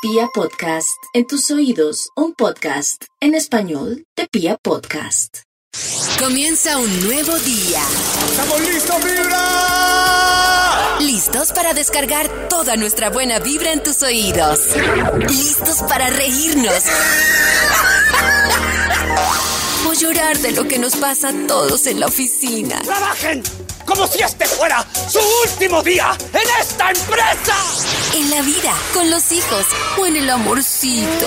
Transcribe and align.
Pia 0.00 0.28
Podcast, 0.32 0.96
en 1.12 1.26
tus 1.26 1.50
oídos, 1.50 2.10
un 2.14 2.32
podcast 2.32 3.02
en 3.20 3.34
español 3.34 4.04
de 4.16 4.28
Pia 4.28 4.56
Podcast. 4.56 5.38
Comienza 6.20 6.78
un 6.78 7.04
nuevo 7.04 7.36
día. 7.40 7.82
¡Estamos 8.30 8.60
listos, 8.60 8.96
vibra! 9.04 10.98
Listos 11.00 11.52
para 11.52 11.74
descargar 11.74 12.28
toda 12.48 12.76
nuestra 12.76 13.10
buena 13.10 13.40
vibra 13.40 13.72
en 13.72 13.82
tus 13.82 14.00
oídos. 14.04 14.68
Listos 15.28 15.82
para 15.88 16.10
reírnos. 16.10 16.84
O 19.88 19.94
llorar 19.94 20.38
de 20.38 20.52
lo 20.52 20.68
que 20.68 20.78
nos 20.78 20.94
pasa 20.94 21.30
a 21.30 21.46
todos 21.48 21.88
en 21.88 21.98
la 21.98 22.06
oficina. 22.06 22.80
¡Trabajen! 22.82 23.42
Como 23.88 24.06
si 24.06 24.22
este 24.22 24.44
fuera 24.44 24.86
su 25.10 25.18
último 25.44 25.82
día 25.82 26.14
en 26.34 26.60
esta 26.60 26.90
empresa. 26.90 27.56
En 28.14 28.30
la 28.30 28.42
vida, 28.42 28.74
con 28.92 29.10
los 29.10 29.32
hijos 29.32 29.64
o 29.98 30.04
en 30.04 30.16
el 30.16 30.28
amorcito. 30.28 31.26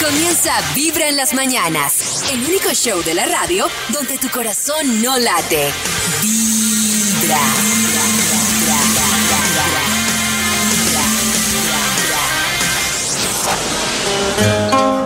Comienza 0.00 0.52
Vibra 0.76 1.08
en 1.08 1.16
las 1.16 1.34
mañanas. 1.34 2.22
El 2.30 2.44
único 2.44 2.70
show 2.70 3.02
de 3.02 3.14
la 3.14 3.26
radio 3.26 3.66
donde 3.88 4.16
tu 4.16 4.30
corazón 4.30 5.02
no 5.02 5.18
late. 5.18 5.72
Vibra. 6.22 7.40
Usted 14.38 14.99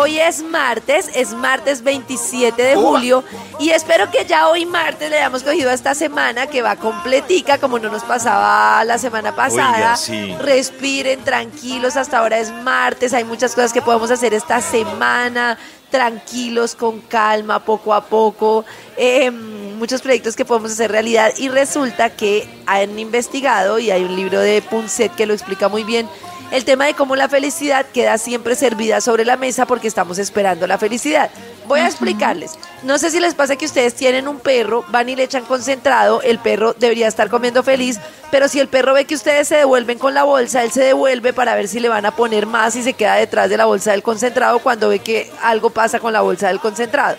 Hoy 0.00 0.18
es 0.18 0.42
martes, 0.42 1.10
es 1.14 1.34
martes 1.34 1.82
27 1.82 2.62
de 2.62 2.74
julio 2.74 3.22
y 3.58 3.68
espero 3.68 4.10
que 4.10 4.24
ya 4.24 4.48
hoy 4.48 4.64
martes 4.64 5.10
le 5.10 5.18
hayamos 5.18 5.42
cogido 5.42 5.68
a 5.68 5.74
esta 5.74 5.94
semana 5.94 6.46
que 6.46 6.62
va 6.62 6.76
completica 6.76 7.58
como 7.58 7.78
no 7.78 7.90
nos 7.90 8.02
pasaba 8.04 8.82
la 8.84 8.96
semana 8.96 9.36
pasada. 9.36 9.76
Oiga, 9.76 9.96
sí. 9.96 10.34
Respiren 10.40 11.22
tranquilos, 11.22 11.98
hasta 11.98 12.20
ahora 12.20 12.38
es 12.38 12.50
martes, 12.50 13.12
hay 13.12 13.24
muchas 13.24 13.54
cosas 13.54 13.74
que 13.74 13.82
podemos 13.82 14.10
hacer 14.10 14.32
esta 14.32 14.62
semana, 14.62 15.58
tranquilos, 15.90 16.74
con 16.74 17.02
calma, 17.02 17.62
poco 17.62 17.92
a 17.92 18.02
poco. 18.02 18.64
eh, 18.96 19.30
muchos 19.30 20.00
proyectos 20.00 20.34
que 20.34 20.46
podemos 20.46 20.72
hacer 20.72 20.90
realidad 20.90 21.32
y 21.36 21.48
resulta 21.50 22.08
que 22.08 22.48
han 22.66 22.98
investigado 22.98 23.78
y 23.78 23.90
hay 23.90 24.04
un 24.04 24.16
libro 24.16 24.40
de 24.40 24.62
Punset 24.62 25.14
que 25.14 25.26
lo 25.26 25.34
explica 25.34 25.68
muy 25.68 25.84
bien 25.84 26.08
el 26.50 26.64
tema 26.64 26.86
de 26.86 26.94
cómo 26.94 27.16
la 27.16 27.28
felicidad 27.28 27.86
queda 27.92 28.18
siempre 28.18 28.54
servida 28.54 29.00
sobre 29.00 29.24
la 29.24 29.36
mesa 29.36 29.66
porque 29.66 29.88
estamos 29.88 30.18
esperando 30.18 30.66
la 30.66 30.78
felicidad. 30.78 31.30
Voy 31.66 31.80
a 31.80 31.86
explicarles. 31.86 32.58
No 32.82 32.98
sé 32.98 33.10
si 33.10 33.20
les 33.20 33.34
pasa 33.34 33.56
que 33.56 33.66
ustedes 33.66 33.94
tienen 33.94 34.26
un 34.26 34.40
perro, 34.40 34.84
van 34.88 35.08
y 35.08 35.14
le 35.14 35.22
echan 35.22 35.44
concentrado, 35.44 36.22
el 36.22 36.40
perro 36.40 36.74
debería 36.74 37.06
estar 37.06 37.28
comiendo 37.30 37.62
feliz, 37.62 38.00
pero 38.30 38.48
si 38.48 38.58
el 38.58 38.68
perro 38.68 38.94
ve 38.94 39.04
que 39.04 39.14
ustedes 39.14 39.46
se 39.46 39.56
devuelven 39.56 39.98
con 39.98 40.14
la 40.14 40.24
bolsa, 40.24 40.64
él 40.64 40.72
se 40.72 40.82
devuelve 40.82 41.32
para 41.32 41.54
ver 41.54 41.68
si 41.68 41.78
le 41.78 41.88
van 41.88 42.06
a 42.06 42.16
poner 42.16 42.46
más 42.46 42.74
y 42.74 42.82
se 42.82 42.94
queda 42.94 43.14
detrás 43.14 43.48
de 43.48 43.56
la 43.56 43.66
bolsa 43.66 43.92
del 43.92 44.02
concentrado 44.02 44.58
cuando 44.58 44.88
ve 44.88 44.98
que 44.98 45.30
algo 45.42 45.70
pasa 45.70 46.00
con 46.00 46.12
la 46.12 46.22
bolsa 46.22 46.48
del 46.48 46.58
concentrado. 46.58 47.16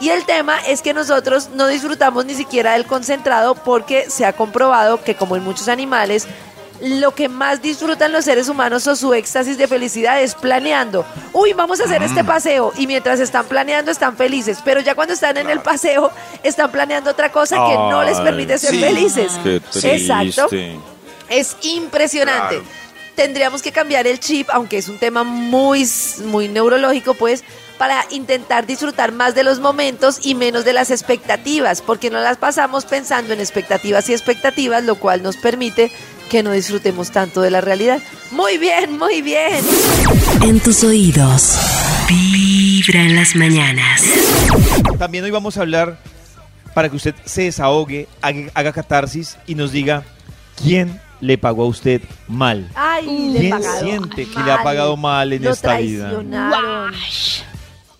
Y 0.00 0.08
el 0.08 0.24
tema 0.24 0.58
es 0.66 0.82
que 0.82 0.92
nosotros 0.92 1.50
no 1.54 1.68
disfrutamos 1.68 2.24
ni 2.24 2.34
siquiera 2.34 2.72
del 2.72 2.84
concentrado 2.84 3.54
porque 3.54 4.10
se 4.10 4.26
ha 4.26 4.32
comprobado 4.32 5.02
que 5.02 5.14
como 5.14 5.36
en 5.36 5.44
muchos 5.44 5.68
animales, 5.68 6.26
lo 6.80 7.14
que 7.14 7.28
más 7.28 7.62
disfrutan 7.62 8.12
los 8.12 8.24
seres 8.24 8.48
humanos 8.48 8.86
o 8.86 8.96
su 8.96 9.14
éxtasis 9.14 9.56
de 9.58 9.68
felicidad 9.68 10.20
es 10.20 10.34
planeando. 10.34 11.04
Uy, 11.32 11.52
vamos 11.52 11.80
a 11.80 11.84
hacer 11.84 12.02
este 12.02 12.24
paseo 12.24 12.72
y 12.76 12.86
mientras 12.86 13.20
están 13.20 13.46
planeando 13.46 13.90
están 13.90 14.16
felices, 14.16 14.58
pero 14.64 14.80
ya 14.80 14.94
cuando 14.94 15.14
están 15.14 15.36
en 15.36 15.50
el 15.50 15.60
paseo 15.60 16.10
están 16.42 16.70
planeando 16.70 17.10
otra 17.10 17.30
cosa 17.30 17.56
que 17.56 17.74
no 17.74 18.02
les 18.02 18.18
permite 18.18 18.58
ser 18.58 18.70
sí. 18.70 18.80
felices. 18.80 19.32
Exacto. 19.82 20.48
Es 21.28 21.56
impresionante. 21.62 22.60
Tendríamos 23.14 23.62
que 23.62 23.70
cambiar 23.70 24.06
el 24.08 24.18
chip, 24.18 24.48
aunque 24.52 24.76
es 24.76 24.88
un 24.88 24.98
tema 24.98 25.22
muy, 25.22 25.88
muy 26.24 26.48
neurológico, 26.48 27.14
pues, 27.14 27.44
para 27.78 28.04
intentar 28.10 28.66
disfrutar 28.66 29.12
más 29.12 29.34
de 29.34 29.44
los 29.44 29.60
momentos 29.60 30.24
y 30.24 30.34
menos 30.34 30.64
de 30.64 30.72
las 30.72 30.90
expectativas, 30.90 31.80
porque 31.80 32.10
no 32.10 32.20
las 32.20 32.38
pasamos 32.38 32.84
pensando 32.84 33.32
en 33.32 33.40
expectativas 33.40 34.08
y 34.08 34.12
expectativas, 34.12 34.84
lo 34.84 34.96
cual 34.96 35.22
nos 35.22 35.36
permite 35.36 35.92
que 36.28 36.42
no 36.42 36.52
disfrutemos 36.52 37.10
tanto 37.10 37.40
de 37.40 37.50
la 37.50 37.60
realidad. 37.60 38.00
Muy 38.30 38.58
bien, 38.58 38.98
muy 38.98 39.22
bien. 39.22 39.64
En 40.42 40.60
tus 40.60 40.84
oídos. 40.84 41.58
Vibra 42.08 43.02
en 43.02 43.16
las 43.16 43.34
mañanas. 43.34 44.02
También 44.98 45.24
hoy 45.24 45.30
vamos 45.30 45.56
a 45.56 45.62
hablar 45.62 45.98
para 46.74 46.88
que 46.88 46.96
usted 46.96 47.14
se 47.24 47.42
desahogue, 47.42 48.08
haga, 48.20 48.50
haga 48.54 48.72
catarsis 48.72 49.38
y 49.46 49.54
nos 49.54 49.72
diga 49.72 50.02
quién 50.62 51.00
le 51.20 51.38
pagó 51.38 51.64
a 51.64 51.66
usted 51.68 52.02
mal. 52.28 52.68
Ay, 52.74 53.30
le 53.30 53.40
¿Quién 53.40 53.50
pagado 53.50 53.80
siente 53.80 54.26
que 54.28 54.42
le 54.42 54.52
ha 54.52 54.62
pagado 54.62 54.96
mal 54.96 55.32
en 55.32 55.44
Lo 55.44 55.50
esta 55.50 55.78
vida? 55.78 56.12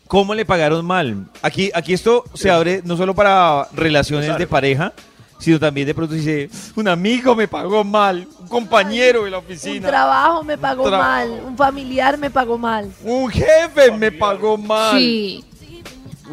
¿Cómo 0.07 0.35
le 0.35 0.45
pagaron 0.45 0.85
mal? 0.85 1.27
Aquí, 1.43 1.71
aquí 1.75 1.95
esto 1.95 2.25
se 2.35 2.51
abre 2.51 2.83
no 2.85 2.97
solo 2.97 3.15
para 3.15 3.69
relaciones 3.73 4.37
de 4.37 4.47
pareja, 4.47 4.93
sino 5.39 5.59
también 5.61 5.87
de 5.87 5.95
pronto 5.95 6.15
dice, 6.15 6.49
un 6.77 6.89
amigo 6.89 7.35
me 7.35 7.49
pagó 7.49 7.85
mal, 7.85 8.27
un 8.41 8.49
compañero 8.49 9.25
de 9.25 9.31
la 9.31 9.39
Un 9.39 9.45
oficina, 9.45 9.89
trabajo 9.89 10.43
me 10.45 10.57
pagó 10.59 10.87
Tra- 10.89 10.99
mal, 10.99 11.31
un 11.47 11.57
familiar 11.57 12.17
me 12.19 12.31
pagó 12.31 12.57
mal. 12.59 12.91
un 13.05 13.29
jefe 13.31 13.91
me 13.99 14.11
pagó 14.13 14.57
mal. 14.57 14.99
Sí. 14.99 15.45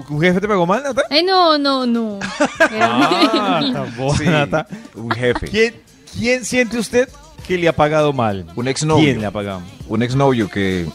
¿Un 0.10 0.22
jefe 0.22 0.40
te 0.40 0.48
pagó 0.48 0.66
mal, 0.66 0.82
Nata? 0.84 1.04
Ay, 1.10 1.22
no, 1.24 1.58
no, 1.58 1.86
no. 1.86 2.20
Ah, 2.72 3.86
Sí, 4.18 4.26
Nata. 4.26 4.66
un 4.96 5.12
jefe. 5.12 5.48
¿Quién, 5.48 5.76
¿Quién 6.18 6.46
siente 6.46 6.78
usted 6.78 7.10
que 7.48 7.58
le 7.58 7.68
ha 7.68 7.76
pagado 7.76 8.14
mal? 8.14 8.46
Un 8.56 8.68
exnovio. 8.68 9.04
¿Quién 9.04 9.20
le 9.22 9.28
ha 9.28 9.32
pagado? 9.32 9.62
Un 9.88 10.02
exnovio 10.04 10.50
que, 10.50 10.88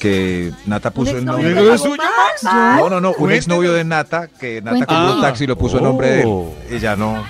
que 0.00 0.52
Nata 0.66 0.90
puso 0.90 1.12
¿Un 1.12 1.18
el 1.18 1.24
nombre. 1.24 1.48
le 1.50 1.54
¿No 1.54 1.72
es 1.74 1.80
pagó 1.82 1.94
suyo? 1.94 2.02
Mal. 2.42 2.76
No, 2.80 2.90
no, 2.90 3.00
no, 3.00 3.12
un 3.16 3.30
exnovio 3.32 3.72
de 3.72 3.84
Nata, 3.84 4.26
que 4.28 4.60
Nata 4.60 4.76
Cuéntenos. 4.78 5.02
compró 5.02 5.14
un 5.18 5.24
Ah. 5.24 5.28
taxi 5.28 5.44
y 5.44 5.46
lo 5.46 5.56
puso 5.56 5.76
el 5.78 5.84
nombre 5.84 6.10
de 6.10 6.24
Oh. 6.26 6.52
él. 6.68 6.76
Ella 6.76 6.96
no. 6.96 7.24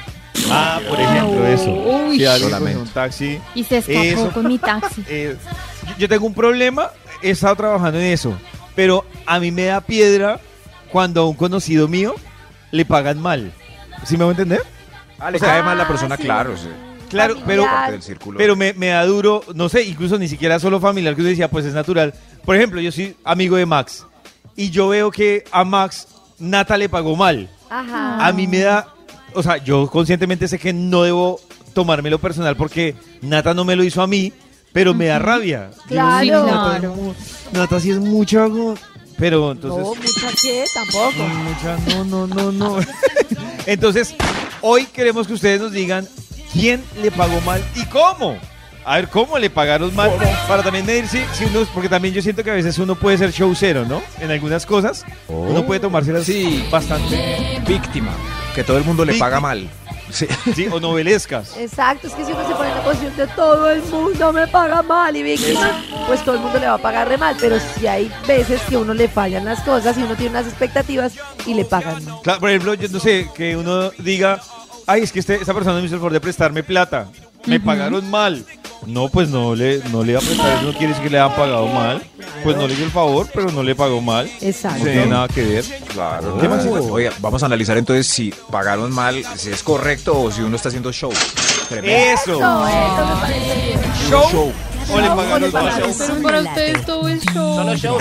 Ah, 0.51 0.81
por 0.89 1.01
ejemplo, 1.01 1.47
eso. 1.47 1.71
Uy. 1.73 2.19
Si 2.19 2.27
alguien 2.27 2.51
Solamente. 2.51 2.79
coge 2.79 2.89
un 2.89 2.95
taxi. 2.95 3.39
Y 3.55 3.65
se 3.65 3.79
escapó 3.79 4.01
Eso. 4.01 4.31
con 4.33 4.49
mi 4.49 4.59
taxi. 4.59 5.05
eh, 5.09 5.37
yo- 5.99 6.09
tengo 6.09 6.27
un 6.27 6.35
problema, 6.35 6.91
he 7.23 7.31
estado 7.31 7.57
trabajando 7.57 7.99
en 7.99 8.07
eso, 8.07 8.37
pero 8.75 9.05
a 9.27 9.39
mí 9.41 9.51
me 9.51 9.65
da 9.67 9.81
piedra 9.81 10.41
cuando 10.91 11.23
a 11.23 11.29
un 11.29 11.35
conocido 11.37 11.89
mío 11.89 12.15
le 12.71 12.85
pagan 12.85 13.21
mal. 13.21 13.53
¿Sí 14.05 14.17
me 14.17 14.25
voy 14.25 14.31
a 14.33 14.37
entender? 14.39 14.63
Ah, 15.19 15.31
le 15.31 15.37
O 15.37 15.41
sea- 15.41 15.49
cae 15.51 15.63
mal 15.63 15.79
la 15.79 15.87
persona, 15.87 16.15
Ah, 16.15 16.19
sí. 16.19 16.25
claro. 16.25 16.57
sí. 16.57 16.69
Claro, 17.09 17.37
pero, 17.47 17.67
pero 18.39 18.57
me, 18.57 18.73
me 18.73 18.87
da 18.87 19.05
duro, 19.05 19.45
no 19.55 19.69
sé, 19.69 19.83
incluso 19.83 20.19
ni 20.19 20.29
siquiera 20.29 20.59
solo 20.59 20.81
familiar, 20.81 21.15
que 21.15 21.21
uno 21.21 21.29
decía, 21.29 21.51
pues 21.51 21.67
es 21.67 21.75
natural. 21.75 22.15
Por 22.43 22.57
ejemplo, 22.57 22.81
yo 22.81 22.91
soy 22.91 23.15
amigo 23.23 23.57
de 23.57 23.67
Max 23.67 24.07
y 24.57 24.71
yo 24.71 24.89
veo 24.89 25.11
que 25.11 25.45
a 25.53 25.63
Max 25.63 26.09
Nata 26.39 26.79
le 26.79 26.89
pagó 26.89 27.15
mal. 27.15 27.51
Ajá. 27.69 28.27
A 28.27 28.33
mí 28.33 28.47
me 28.47 28.61
da, 28.61 28.89
o 29.35 29.43
sea, 29.43 29.57
yo 29.59 29.87
conscientemente 29.89 30.49
sé 30.49 30.59
que 30.59 30.73
no 30.73 31.03
debo 31.03 31.41
tomármelo 31.75 32.19
personal 32.19 32.57
porque 32.57 32.95
Nata 33.23 33.55
no 33.55 33.65
me 33.65 33.77
lo 33.77 33.85
hizo 33.85 34.03
a 34.03 34.07
mí, 34.07 34.33
pero 34.73 34.95
me 34.95 35.07
da 35.07 35.19
rabia. 35.19 35.69
Digo, 35.69 35.85
Claro. 35.89 36.21
"Sí, 36.23 36.31
Nata, 36.31 36.79
Claro. 36.79 37.15
Nata 37.53 37.81
sí 37.81 37.91
es 37.91 37.99
mucho, 37.99 38.49
no". 38.49 38.75
pero 39.19 39.53
entonces... 39.53 39.83
no, 39.85 39.95
mucha 39.95 40.37
que 40.43 40.65
tampoco. 40.75 41.13
no, 41.19 41.29
mucha, 41.45 41.77
no, 41.97 42.05
no, 42.05 42.27
no, 42.27 42.53
no. 42.53 42.79
entonces, 43.67 44.15
hoy 44.61 44.87
queremos 44.87 45.27
que 45.27 45.35
ustedes 45.35 45.61
nos 45.61 45.73
digan 45.73 46.07
quién 46.53 46.83
le 47.03 47.11
pagó 47.11 47.41
mal 47.43 47.63
y 47.77 47.85
cómo. 47.87 48.37
A 48.85 48.97
ver, 48.97 49.09
¿cómo 49.09 49.39
le 49.39 49.49
pagaron 49.49 49.95
mal? 49.95 50.11
Para 50.49 50.65
también 50.65 50.85
medir 50.85 51.07
si, 51.07 51.19
si 51.35 51.45
uno, 51.45 51.65
porque 51.73 51.89
también 51.89 52.13
yo 52.15 52.21
siento 52.21 52.43
que 52.43 52.51
a 52.51 52.55
veces 52.55 52.77
uno 52.79 52.97
puede 52.97 53.17
ser 53.17 53.31
show 53.33 53.55
cero, 53.55 53.85
¿no? 53.89 54.03
En 54.21 54.29
algunas 54.33 54.67
cosas, 54.67 55.05
uno 55.29 55.65
puede 55.65 55.79
tomárselas 55.79 56.25
Sí. 56.25 56.65
bastante 56.69 57.63
Víctima. 57.69 58.11
Que 58.55 58.65
todo 58.65 58.77
el 58.77 58.85
mundo 58.85 59.05
le 59.05 59.15
paga 59.15 59.41
mal. 59.41 59.69
Sí. 60.11 60.27
Sí, 60.55 60.67
o 60.71 60.79
novelescas. 60.79 61.57
Exacto, 61.57 62.07
es 62.07 62.13
que 62.13 62.25
si 62.25 62.33
uno 62.33 62.47
se 62.47 62.55
pone 62.55 62.69
en 62.69 62.77
la 62.77 62.85
posición 62.85 63.17
de 63.17 63.27
todo 63.29 63.71
el 63.71 63.83
mundo 63.85 64.33
me 64.33 64.47
paga 64.47 64.83
mal 64.83 65.17
y 65.17 65.23
víctima, 65.23 65.83
pues 66.07 66.23
todo 66.23 66.35
el 66.35 66.43
mundo 66.43 66.59
le 66.59 66.67
va 66.67 66.75
a 66.75 66.79
pagar 66.79 67.09
re 67.09 67.17
mal. 67.17 67.35
Pero 67.41 67.57
si 67.59 67.87
hay 67.87 68.13
veces 68.27 68.61
que 68.69 68.75
a 68.75 68.81
uno 68.81 68.93
le 68.93 69.09
fallan 69.09 69.47
las 69.47 69.61
cosas 69.61 69.97
y 69.97 70.03
uno 70.03 70.15
tiene 70.15 70.33
unas 70.33 70.47
expectativas 70.47 71.15
y 71.47 71.55
le 71.55 71.65
pagan 71.65 72.05
mal. 72.05 72.21
Claro, 72.23 72.41
por 72.41 72.51
ejemplo, 72.51 72.75
yo 72.75 72.89
no 72.91 73.01
sé, 73.01 73.29
que 73.35 73.57
uno 73.57 73.91
diga, 73.99 74.41
ay, 74.87 75.03
es 75.03 75.13
que 75.13 75.21
este, 75.21 75.37
esa 75.37 75.55
persona 75.55 75.79
me 75.81 75.87
hizo 75.87 75.95
el 75.95 76.01
favor 76.01 76.13
de 76.13 76.21
prestarme 76.21 76.63
plata. 76.63 77.09
Me 77.47 77.59
pagaron 77.59 78.09
mal. 78.11 78.45
No, 78.87 79.09
pues 79.09 79.29
no 79.29 79.55
le, 79.55 79.79
no 79.91 80.03
le 80.03 80.15
va 80.15 80.19
a 80.19 80.23
prestar, 80.23 80.57
eso 80.57 80.63
no 80.65 80.73
quiere 80.73 80.89
decir 80.89 81.05
que 81.05 81.11
le 81.11 81.19
han 81.21 81.35
pagado 81.37 81.67
mal. 81.69 82.03
Pues 82.43 82.57
no 82.57 82.67
le 82.67 82.75
hizo 82.75 82.85
el 82.85 82.91
favor, 82.91 83.29
pero 83.33 83.51
no 83.53 83.63
le 83.63 83.75
pagó 83.77 84.01
mal. 84.01 84.29
Exacto. 84.41 84.79
No 84.79 84.85
tiene 84.85 85.07
nada 85.07 85.29
que 85.29 85.43
ver. 85.45 85.65
Claro. 85.93 86.37
¿Qué 86.41 86.49
más? 86.49 86.67
Oiga, 86.67 87.13
vamos 87.21 87.43
a 87.43 87.47
analizar 87.47 87.77
entonces 87.79 88.07
si 88.09 88.33
pagaron 88.51 88.93
mal, 88.93 89.23
si 89.37 89.51
es 89.51 89.63
correcto 89.63 90.21
o 90.21 90.31
si 90.33 90.41
uno 90.43 90.57
está 90.57 90.69
haciendo 90.69 90.93
show. 90.93 91.13
Tremendo. 91.69 92.21
Eso. 92.23 92.41
No, 92.41 92.67
eso 92.67 93.07
me 93.07 93.21
parece. 93.21 93.79
Show. 94.11 94.53
O 94.91 95.01
le 95.01 95.07
Show, 95.07 95.13
o 95.13 95.17
pagaron 95.17 95.43
le 95.43 95.51
mal. 95.51 95.65
pagaron. 95.65 95.95
Pero 95.97 96.23
para 96.23 96.41
ustedes 96.41 96.87
todo 96.87 97.09
es 97.09 97.25
show. 97.25 97.99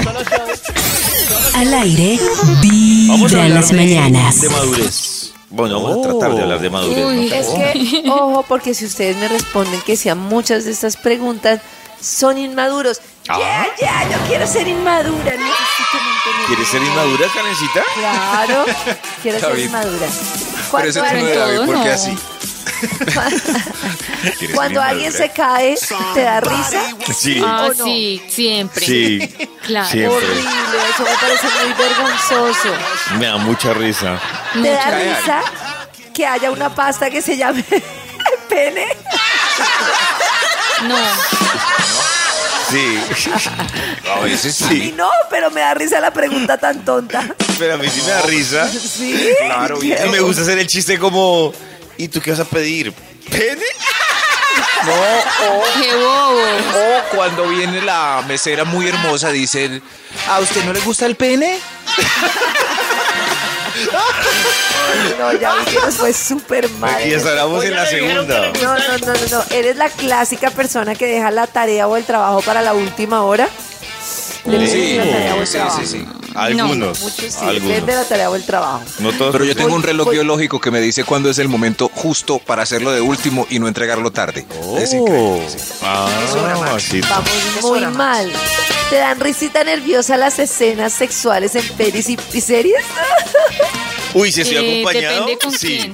Al 1.55 1.73
aire, 1.73 2.19
Vamos 2.19 2.59
a 2.59 3.27
vibra 3.27 3.45
en 3.45 3.53
las 3.53 3.71
mañanas. 3.71 4.41
de 4.41 4.49
madurez. 4.49 5.10
Bueno, 5.51 5.81
vamos 5.81 6.05
a 6.05 6.09
tratar 6.09 6.35
de 6.35 6.41
hablar 6.43 6.59
de 6.59 6.69
madurez. 6.69 7.05
Uy. 7.05 7.29
¿no? 7.29 7.35
Es 7.35 7.47
que, 7.47 8.03
ojo, 8.09 8.45
porque 8.47 8.73
si 8.73 8.85
ustedes 8.85 9.17
me 9.17 9.27
responden 9.27 9.81
que 9.81 9.97
sí 9.97 10.09
a 10.09 10.15
muchas 10.15 10.65
de 10.65 10.71
estas 10.71 10.97
preguntas 10.97 11.61
son 12.01 12.37
inmaduros. 12.37 13.01
Ya, 13.27 13.67
ya, 13.79 14.09
yo 14.09 14.17
quiero 14.27 14.47
ser 14.47 14.67
inmadura. 14.67 15.33
¿Quieres 16.47 16.67
ser 16.67 16.81
inmadura, 16.81 17.27
Karencita? 17.33 17.83
Claro, 17.95 18.65
quiero 19.21 19.39
ser 19.39 19.59
inmadura. 19.59 20.07
Pero 20.71 20.93
David, 20.93 21.57
¿por 21.57 21.83
qué 21.83 21.89
no. 21.89 21.93
así? 21.93 22.17
¿Quieres 22.81 24.55
cuando 24.55 24.81
alguien 24.81 25.11
se 25.11 25.29
cae, 25.29 25.75
¿te 26.13 26.21
da 26.21 26.39
risa? 26.41 26.81
Sí. 27.17 27.41
Ah, 27.45 27.69
sí, 27.83 28.21
siempre. 28.29 28.85
Sí. 28.85 29.19
Claro. 29.65 29.89
Siempre. 29.89 30.15
Horrible, 30.17 30.79
eso 30.93 31.03
me 31.03 31.15
parece 31.19 31.47
muy 31.63 31.73
vergonzoso. 31.73 32.69
Me 33.19 33.25
da 33.25 33.37
mucha 33.37 33.73
risa. 33.73 34.19
¿Te 34.53 34.69
da 34.71 34.85
Mucha. 34.85 34.99
risa 34.99 35.41
que 36.13 36.25
haya 36.25 36.51
una 36.51 36.73
pasta 36.73 37.09
que 37.09 37.21
se 37.21 37.37
llame 37.37 37.63
pene? 38.49 38.87
No. 40.87 40.97
Sí. 42.69 42.99
A 44.09 44.19
veces 44.21 44.61
A 44.61 44.67
mí 44.69 44.79
sí. 44.81 44.93
no, 44.95 45.09
pero 45.29 45.51
me 45.51 45.59
da 45.61 45.73
risa 45.73 45.99
la 45.99 46.11
pregunta 46.11 46.57
tan 46.57 46.83
tonta. 46.85 47.23
Pero 47.59 47.73
a 47.73 47.77
mí 47.77 47.87
sí 47.89 48.01
me 48.01 48.07
da 48.11 48.21
risa. 48.23 48.67
Sí. 48.71 49.29
Claro, 49.45 49.77
bien. 49.77 49.99
Y 50.07 50.09
me 50.09 50.19
gusta 50.21 50.41
hacer 50.43 50.57
el 50.57 50.67
chiste 50.67 50.97
como, 50.97 51.53
¿y 51.97 52.07
tú 52.07 52.21
qué 52.21 52.31
vas 52.31 52.39
a 52.39 52.45
pedir? 52.45 52.93
¿Pene? 53.29 53.61
Qué 55.81 55.95
bobo. 55.95 56.41
O 56.75 57.15
cuando 57.15 57.47
viene 57.47 57.81
la 57.81 58.23
mesera 58.27 58.63
muy 58.65 58.87
hermosa, 58.87 59.31
dicen, 59.31 59.81
¿a 60.27 60.39
usted 60.39 60.63
no 60.65 60.73
le 60.73 60.79
gusta 60.81 61.05
el 61.05 61.15
pene? 61.15 61.59
No, 65.17 65.33
ya 65.33 65.55
vi 65.55 65.65
que 65.65 65.79
nos 65.79 65.95
fue 65.95 66.13
súper 66.13 66.69
mal. 66.71 67.07
Y 67.07 67.13
estábamos 67.13 67.63
en 67.63 67.75
la 67.75 67.85
segunda. 67.85 68.51
No, 68.61 68.77
no, 68.77 68.97
no, 68.97 69.13
no, 69.13 69.13
no. 69.31 69.43
Eres 69.49 69.77
la 69.77 69.89
clásica 69.89 70.51
persona 70.51 70.95
que 70.95 71.07
deja 71.07 71.31
la 71.31 71.47
tarea 71.47 71.87
o 71.87 71.95
el 71.97 72.03
trabajo 72.03 72.41
para 72.41 72.61
la 72.61 72.73
última 72.73 73.23
hora. 73.23 73.47
Sí, 74.45 74.49
de 74.49 74.97
la 74.97 75.11
tarea 75.11 75.35
o 75.35 75.41
el 75.41 75.47
sí, 75.47 75.53
trabajo. 75.53 75.81
sí, 75.85 76.05
Algunos. 76.35 76.99
Muchos 77.01 77.33
sí, 77.33 77.45
depende 77.45 77.81
de 77.93 77.95
la 77.95 78.03
tarea 78.05 78.29
o 78.29 78.35
el 78.35 78.43
trabajo. 78.45 78.81
No 78.99 79.11
todos. 79.13 79.31
Pero 79.31 79.45
yo 79.45 79.55
tengo 79.55 79.75
un 79.75 79.83
reloj 79.83 80.05
voy- 80.07 80.15
biológico 80.15 80.59
que 80.61 80.71
me 80.71 80.79
dice 80.79 81.03
cuándo 81.03 81.29
es 81.29 81.39
el 81.39 81.47
momento 81.49 81.89
justo 81.93 82.39
para 82.39 82.63
hacerlo 82.63 82.91
de 82.91 83.01
último 83.01 83.45
y 83.49 83.59
no 83.59 83.67
entregarlo 83.67 84.11
tarde. 84.11 84.45
Es 84.77 84.93
Oh. 84.93 84.97
increíble, 84.97 85.49
sí. 85.49 85.57
Ah, 85.83 86.77
sí. 86.79 87.01
Vamos 87.01 87.29
muy 87.61 87.81
mal. 87.87 88.31
¿Te 88.89 88.97
dan 88.97 89.19
risita 89.19 89.63
nerviosa 89.63 90.17
las 90.17 90.37
escenas 90.39 90.91
sexuales 90.93 91.55
en 91.55 91.67
pelis 91.77 92.09
y, 92.09 92.17
y 92.33 92.41
series? 92.41 92.83
Uy, 94.13 94.31
si 94.31 94.41
estoy 94.41 94.57
Eh, 94.57 94.81
acompañado. 94.81 95.19
depende 95.25 95.37
con 95.39 95.51
sí. 95.51 95.67
quién. 95.79 95.93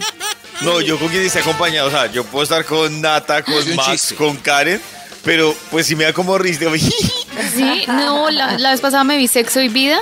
No, 0.61 0.81
yo 0.81 0.97
con 0.97 1.07
quien 1.09 1.23
esté 1.23 1.39
acompañado. 1.39 1.87
O 1.87 1.91
sea, 1.91 2.07
yo 2.11 2.23
puedo 2.23 2.43
estar 2.43 2.65
con 2.65 2.99
Nata, 3.01 3.43
con 3.43 3.75
Max, 3.75 3.91
chiste. 3.91 4.15
con 4.15 4.35
Karen. 4.37 4.81
Pero 5.23 5.53
pues 5.71 5.85
si 5.85 5.95
me 5.95 6.05
da 6.05 6.13
como 6.13 6.37
risa, 6.37 6.61
Sí, 7.55 7.83
no, 7.87 8.29
la, 8.29 8.57
la 8.57 8.71
vez 8.71 8.79
pasada 8.81 9.03
me 9.03 9.17
vi 9.17 9.27
Sexo 9.27 9.59
y 9.61 9.67
Vida 9.67 9.99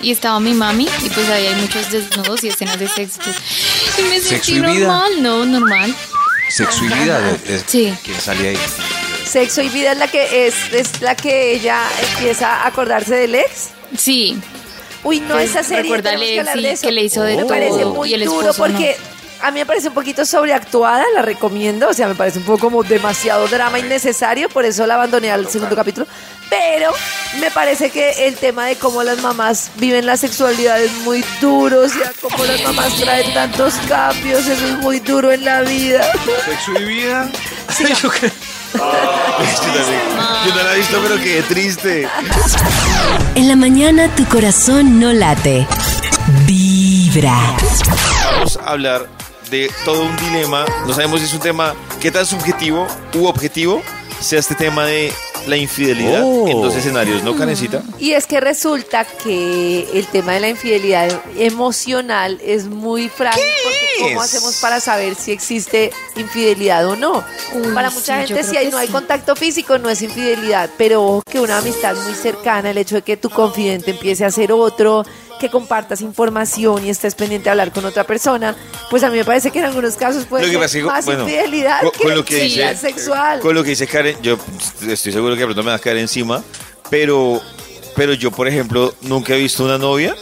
y 0.00 0.10
estaba 0.12 0.38
mi 0.40 0.54
mami 0.54 0.88
y 1.04 1.08
pues 1.10 1.28
ahí 1.28 1.46
hay 1.46 1.54
muchos 1.56 1.90
desnudos 1.90 2.42
y 2.44 2.48
escenas 2.48 2.78
de 2.78 2.88
sexo. 2.88 3.20
Y 3.98 4.02
me 4.02 4.20
¿Sexo 4.20 4.28
sentí 4.46 4.52
y 4.52 4.60
vida? 4.60 4.86
normal, 4.88 5.22
no, 5.22 5.44
normal. 5.44 5.94
Sexo 6.50 6.84
y 6.84 6.88
vida. 6.88 7.20
de- 7.20 7.38
de- 7.38 7.62
Sí. 7.66 7.94
¿Quién 8.04 8.20
salía 8.20 8.50
ahí? 8.50 8.58
Sexo 9.26 9.60
y 9.62 9.68
vida 9.68 9.92
es 9.92 9.98
la 9.98 10.08
que 10.08 10.46
es, 10.46 10.54
es 10.72 11.00
la 11.02 11.14
que 11.14 11.52
ella 11.54 11.80
empieza 12.14 12.48
a 12.62 12.66
acordarse 12.66 13.14
del 13.14 13.34
ex. 13.34 13.68
Sí, 13.96 14.38
Uy, 15.04 15.20
no, 15.20 15.34
Pues, 15.34 15.50
esa 15.50 15.62
serie 15.62 15.92
que 15.94 16.02
de 16.02 16.70
eso. 16.72 16.86
que 16.88 16.92
le 16.92 17.04
hizo 17.04 17.22
de 17.22 17.36
me 17.36 17.42
todo, 17.42 17.48
parece 17.50 17.84
muy 17.84 18.10
y 18.10 18.14
el 18.14 18.24
duro 18.24 18.50
esposo 18.50 18.66
no. 18.66 18.74
porque 18.74 18.96
a 19.40 19.50
mí 19.52 19.60
me 19.60 19.64
parece 19.66 19.88
un 19.88 19.94
poquito 19.94 20.24
sobreactuada, 20.26 21.04
la 21.14 21.22
recomiendo, 21.22 21.88
o 21.88 21.94
sea, 21.94 22.08
me 22.08 22.16
parece 22.16 22.40
un 22.40 22.44
poco 22.44 22.58
como 22.58 22.82
demasiado 22.82 23.46
drama 23.46 23.78
innecesario, 23.78 24.48
por 24.48 24.64
eso 24.64 24.86
la 24.88 24.94
abandoné 24.94 25.30
al 25.30 25.48
segundo 25.48 25.76
capítulo, 25.76 26.06
pero 26.50 26.92
me 27.40 27.50
parece 27.50 27.90
que 27.90 28.26
el 28.26 28.36
tema 28.36 28.66
de 28.66 28.76
cómo 28.76 29.02
las 29.02 29.20
mamás 29.20 29.70
viven 29.76 30.06
la 30.06 30.16
sexualidad 30.16 30.80
es 30.80 30.92
muy 31.04 31.24
duro, 31.40 31.82
o 31.82 31.88
sea, 31.88 32.12
cómo 32.20 32.44
las 32.44 32.62
mamás 32.62 32.94
traen 32.96 33.32
tantos 33.34 33.74
cambios, 33.88 34.46
eso 34.46 34.66
es 34.66 34.78
muy 34.78 35.00
duro 35.00 35.30
en 35.32 35.44
la 35.44 35.60
vida. 35.62 36.10
Sexo 36.44 36.72
y 36.80 36.84
vida. 36.84 37.30
yo, 37.78 38.08
también- 39.72 40.02
yo 40.46 40.54
no 40.54 40.62
la 40.62 40.74
he 40.74 40.78
visto, 40.78 41.00
pero 41.02 41.16
qué 41.22 41.42
triste. 41.42 42.08
En 43.34 43.48
la 43.48 43.56
mañana 43.56 44.14
tu 44.14 44.24
corazón 44.26 44.98
no 45.00 45.12
late. 45.12 45.66
Vibra. 46.46 47.38
Vamos 48.32 48.58
a 48.62 48.70
hablar 48.70 49.06
de 49.50 49.70
todo 49.84 50.02
un 50.02 50.16
dilema. 50.16 50.64
No 50.86 50.92
sabemos 50.92 51.20
si 51.20 51.26
es 51.26 51.32
un 51.32 51.40
tema 51.40 51.74
qué 52.00 52.10
tan 52.10 52.26
subjetivo 52.26 52.86
u 53.14 53.26
objetivo 53.26 53.82
sea 54.20 54.40
este 54.40 54.54
tema 54.54 54.84
de 54.84 55.12
la 55.46 55.56
infidelidad. 55.56 56.22
En 56.48 56.60
dos 56.60 56.74
escenarios, 56.74 57.22
¿no, 57.22 57.36
Karencita? 57.36 57.82
Y 57.98 58.12
es 58.12 58.26
que 58.26 58.40
resulta 58.40 59.04
que 59.04 59.88
el 59.94 60.06
tema 60.08 60.32
de 60.32 60.40
la 60.40 60.48
infidelidad 60.48 61.08
emocional 61.36 62.38
es 62.44 62.66
muy 62.66 63.08
frágil 63.08 63.42
porque 63.64 64.08
¿cómo 64.10 64.22
hacemos 64.22 64.56
para 64.60 64.80
saber 64.80 65.14
si 65.14 65.32
existe 65.32 65.90
infidelidad 66.16 66.86
o 66.86 66.96
no? 66.96 67.24
Uy, 67.54 67.72
para 67.74 67.90
mucha 67.90 68.20
sí, 68.22 68.28
gente 68.28 68.44
si 68.44 68.56
hay- 68.56 68.70
no 68.70 68.78
hay 68.78 68.88
contacto 68.88 69.34
físico 69.36 69.78
no 69.78 69.90
es 69.90 70.02
infidelidad, 70.02 70.70
pero 70.78 71.02
ojo 71.04 71.22
que 71.30 71.40
una 71.40 71.58
amistad 71.58 71.96
muy 72.04 72.14
cercana, 72.14 72.70
el 72.70 72.78
hecho 72.78 72.96
de 72.96 73.02
que 73.02 73.16
tu 73.16 73.30
confidente 73.30 73.90
empiece 73.92 74.24
a 74.24 74.30
ser 74.30 74.52
otro, 74.52 75.04
que 75.38 75.48
compartas 75.50 76.00
información 76.00 76.84
y 76.84 76.90
estés 76.90 77.14
pendiente 77.14 77.44
de 77.44 77.50
hablar 77.50 77.72
con 77.72 77.84
otra 77.84 78.04
persona, 78.04 78.56
pues 78.90 79.02
a 79.04 79.10
mí 79.10 79.18
me 79.18 79.24
parece 79.24 79.50
que 79.50 79.58
en 79.60 79.64
algunos 79.66 79.96
casos 79.96 80.24
puede 80.26 80.52
Lo 80.52 80.60
que 80.60 80.68
ser 80.68 80.84
más 80.84 81.04
bueno, 81.04 81.22
infidelidad 81.22 81.80
con- 81.82 81.90
que 81.92 82.02
con 82.04 82.14
lo 82.14 82.24
que 82.24 82.36
dice- 82.42 82.76
sexual. 82.76 83.40
Con 83.40 83.54
lo 83.54 83.62
que 83.62 83.70
dice 83.70 83.86
Karen, 83.86 84.16
yo 84.22 84.36
estoy 84.88 85.12
seguro 85.12 85.36
que 85.36 85.44
pronto 85.44 85.62
me 85.62 85.70
va 85.70 85.76
a 85.76 85.78
caer 85.78 85.98
encima, 85.98 86.42
pero, 86.90 87.40
pero 87.96 88.12
yo, 88.14 88.30
por 88.30 88.48
ejemplo, 88.48 88.94
nunca 89.02 89.34
he 89.34 89.38
visto 89.38 89.64
una 89.64 89.78
novia 89.78 90.14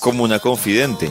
como 0.00 0.24
una 0.24 0.38
confidente. 0.38 1.10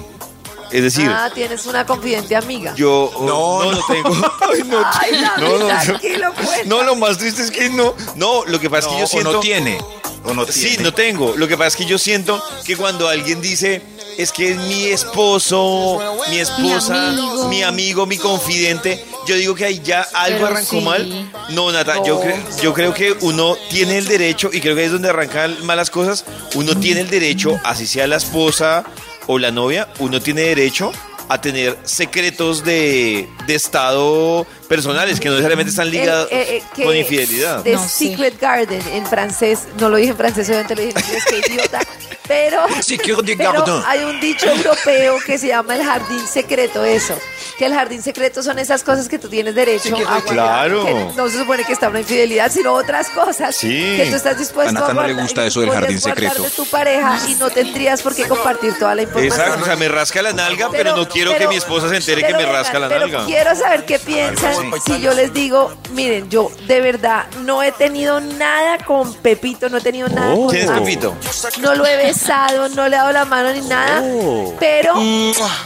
Es 0.71 0.81
decir, 0.81 1.07
ah, 1.07 1.29
tienes 1.31 1.67
una 1.67 1.85
confidente 1.85 2.35
amiga. 2.35 2.73
yo 2.75 3.11
No, 3.19 3.63
no, 3.63 3.71
no, 3.73 3.79
tengo. 3.87 4.09
Ay, 4.41 4.63
no, 4.65 4.83
Ay, 4.83 5.11
no, 5.39 5.57
no, 5.59 6.33
pues. 6.33 6.65
No, 6.65 6.81
lo 6.83 6.95
más 6.95 7.19
triste 7.19 7.43
es 7.43 7.51
que 7.51 7.69
no. 7.69 7.93
No, 8.15 8.43
lo 8.45 8.59
que 8.59 8.71
pasa 8.71 8.87
es 8.87 8.93
que 8.95 8.99
yo 9.01 9.05
siento. 9.07 9.33
no 9.33 9.39
tiene. 9.39 9.77
O 10.25 10.33
no 10.33 10.45
Sí, 10.47 10.77
no 10.79 10.93
tengo. 10.93 11.33
Lo 11.35 11.47
que 11.47 11.57
pasa 11.57 11.69
es 11.69 11.75
que 11.75 11.85
yo 11.85 11.97
siento 11.97 12.41
que 12.65 12.77
cuando 12.77 13.07
alguien 13.07 13.41
dice 13.41 13.81
es 14.17 14.31
que 14.31 14.51
es 14.51 14.57
mi 14.57 14.85
esposo, 14.85 15.99
mi 16.29 16.37
esposa, 16.39 17.11
mi 17.49 17.63
amigo, 17.63 18.03
amigo. 18.03 18.05
mi, 18.05 18.17
confidente, 18.17 19.03
yo 19.27 19.35
digo 19.35 19.55
que 19.55 19.65
ahí 19.65 19.81
ya 19.83 20.01
algo 20.13 20.37
Pero 20.39 20.47
arrancó 20.47 20.69
sí. 20.79 20.81
mal. 20.81 21.31
No, 21.49 21.71
Nata, 21.71 21.95
yo, 22.05 22.21
cre- 22.21 22.61
yo 22.61 22.73
creo 22.73 22.93
que 22.93 23.15
uno 23.21 23.57
tiene 23.69 23.97
el 23.97 24.07
derecho, 24.07 24.49
y 24.53 24.61
creo 24.61 24.75
que 24.75 24.85
es 24.85 24.91
donde 24.91 25.09
arrancan 25.09 25.65
malas 25.65 25.89
cosas, 25.89 26.25
uno 26.55 26.77
tiene 26.79 27.01
el 27.01 27.09
derecho, 27.09 27.59
así 27.63 27.87
sea 27.87 28.05
la 28.07 28.17
esposa 28.17 28.83
o 29.27 29.39
la 29.39 29.51
novia, 29.51 29.87
uno 29.99 30.21
tiene 30.21 30.41
derecho 30.41 30.91
a 31.29 31.39
tener 31.41 31.77
secretos 31.83 32.63
de, 32.63 33.27
de 33.47 33.55
estado 33.55 34.45
personales 34.67 35.19
que 35.19 35.27
no 35.29 35.35
necesariamente 35.35 35.69
están 35.71 35.89
ligados 35.89 36.27
eh, 36.31 36.61
eh, 36.77 36.83
con 36.83 36.95
infidelidad. 36.95 37.63
The 37.63 37.73
No, 37.73 37.87
sí. 37.87 38.09
Secret 38.09 38.39
Garden 38.39 38.81
en 38.93 39.05
francés, 39.05 39.59
no 39.79 39.89
lo 39.89 39.97
dije 39.97 40.11
en 40.11 40.17
francés, 40.17 40.47
obviamente 40.49 40.75
lo 40.75 40.81
dije 40.81 40.93
en 40.99 41.05
inglés, 41.05 41.25
que 41.25 41.51
idiota. 41.51 41.79
Pero, 42.27 42.65
pero 42.87 43.17
Garden. 43.37 43.83
hay 43.85 44.03
un 44.03 44.19
dicho 44.19 44.47
europeo 44.49 45.17
que 45.25 45.37
se 45.37 45.47
llama 45.47 45.75
el 45.75 45.83
jardín 45.83 46.25
secreto, 46.27 46.83
eso. 46.85 47.17
Que 47.57 47.65
el 47.65 47.73
jardín 47.73 48.01
secreto 48.01 48.41
son 48.43 48.59
esas 48.59 48.83
cosas 48.83 49.07
que 49.07 49.19
tú 49.19 49.29
tienes 49.29 49.53
derecho 49.55 49.95
a 49.95 49.99
guardar, 50.19 50.23
claro. 50.23 50.85
que 50.85 50.93
no 51.15 51.29
se 51.29 51.37
supone 51.39 51.63
que 51.63 51.73
está 51.73 51.89
una 51.89 51.99
infidelidad, 51.99 52.51
sino 52.51 52.73
otras 52.73 53.09
cosas 53.09 53.55
Sí. 53.55 53.95
que 53.97 54.07
tú 54.09 54.15
estás 54.15 54.37
dispuesto 54.37 54.83
A 54.83 54.89
a 54.89 54.93
no 54.93 55.01
le 55.03 55.13
guardar 55.13 55.23
gusta 55.23 55.45
eso 55.45 55.61
del 55.61 55.69
jardín 55.71 55.99
guardar 55.99 56.17
secreto. 56.23 56.43
de 56.43 56.49
tu 56.49 56.65
pareja 56.65 57.19
y 57.29 57.35
no 57.35 57.49
tendrías 57.49 58.01
por 58.01 58.15
qué 58.15 58.27
compartir 58.27 58.77
toda 58.79 58.95
la 58.95 59.03
información. 59.03 59.39
Exacto, 59.39 59.61
o 59.63 59.65
sea, 59.65 59.75
me 59.75 59.87
rasca 59.87 60.21
la 60.21 60.33
nalga, 60.33 60.69
pero, 60.71 60.95
no 60.95 61.07
quiero 61.07 61.31
que 61.31 61.37
pero- 61.37 61.49
mi 61.49 61.55
esposa 61.57 61.89
se 61.89 61.97
entere 61.97 62.21
que 62.21 62.33
pero 62.33 62.39
me 62.39 62.45
rasca 62.53 62.79
la 62.79 62.87
pero 62.87 63.01
nalga. 63.01 63.25
Quiero 63.25 63.55
saber 63.55 63.85
qué 63.85 63.99
piensan 63.99 64.71
si 64.85 64.99
yo 65.01 65.13
les 65.13 65.33
digo, 65.33 65.73
miren, 65.91 66.29
yo 66.29 66.51
de 66.67 66.81
verdad 66.81 67.25
no 67.41 67.61
he 67.63 67.71
tenido 67.71 68.19
nada 68.19 68.77
con 68.85 69.13
Pepito, 69.15 69.69
no 69.69 69.77
he 69.77 69.81
tenido 69.81 70.07
nada 70.09 70.33
con 70.35 70.49
¿Quién 70.49 70.65
es. 70.65 70.79
Pepito? 70.79 71.15
No 71.61 71.75
lo 71.75 71.85
he 71.85 71.97
besado, 71.97 72.69
no 72.69 72.87
le 72.87 72.95
he 72.95 72.99
dado 72.99 73.11
la 73.11 73.25
mano 73.25 73.51
ni 73.53 73.61
nada, 73.61 74.01
Oh. 74.03 74.55
pero 74.59 74.95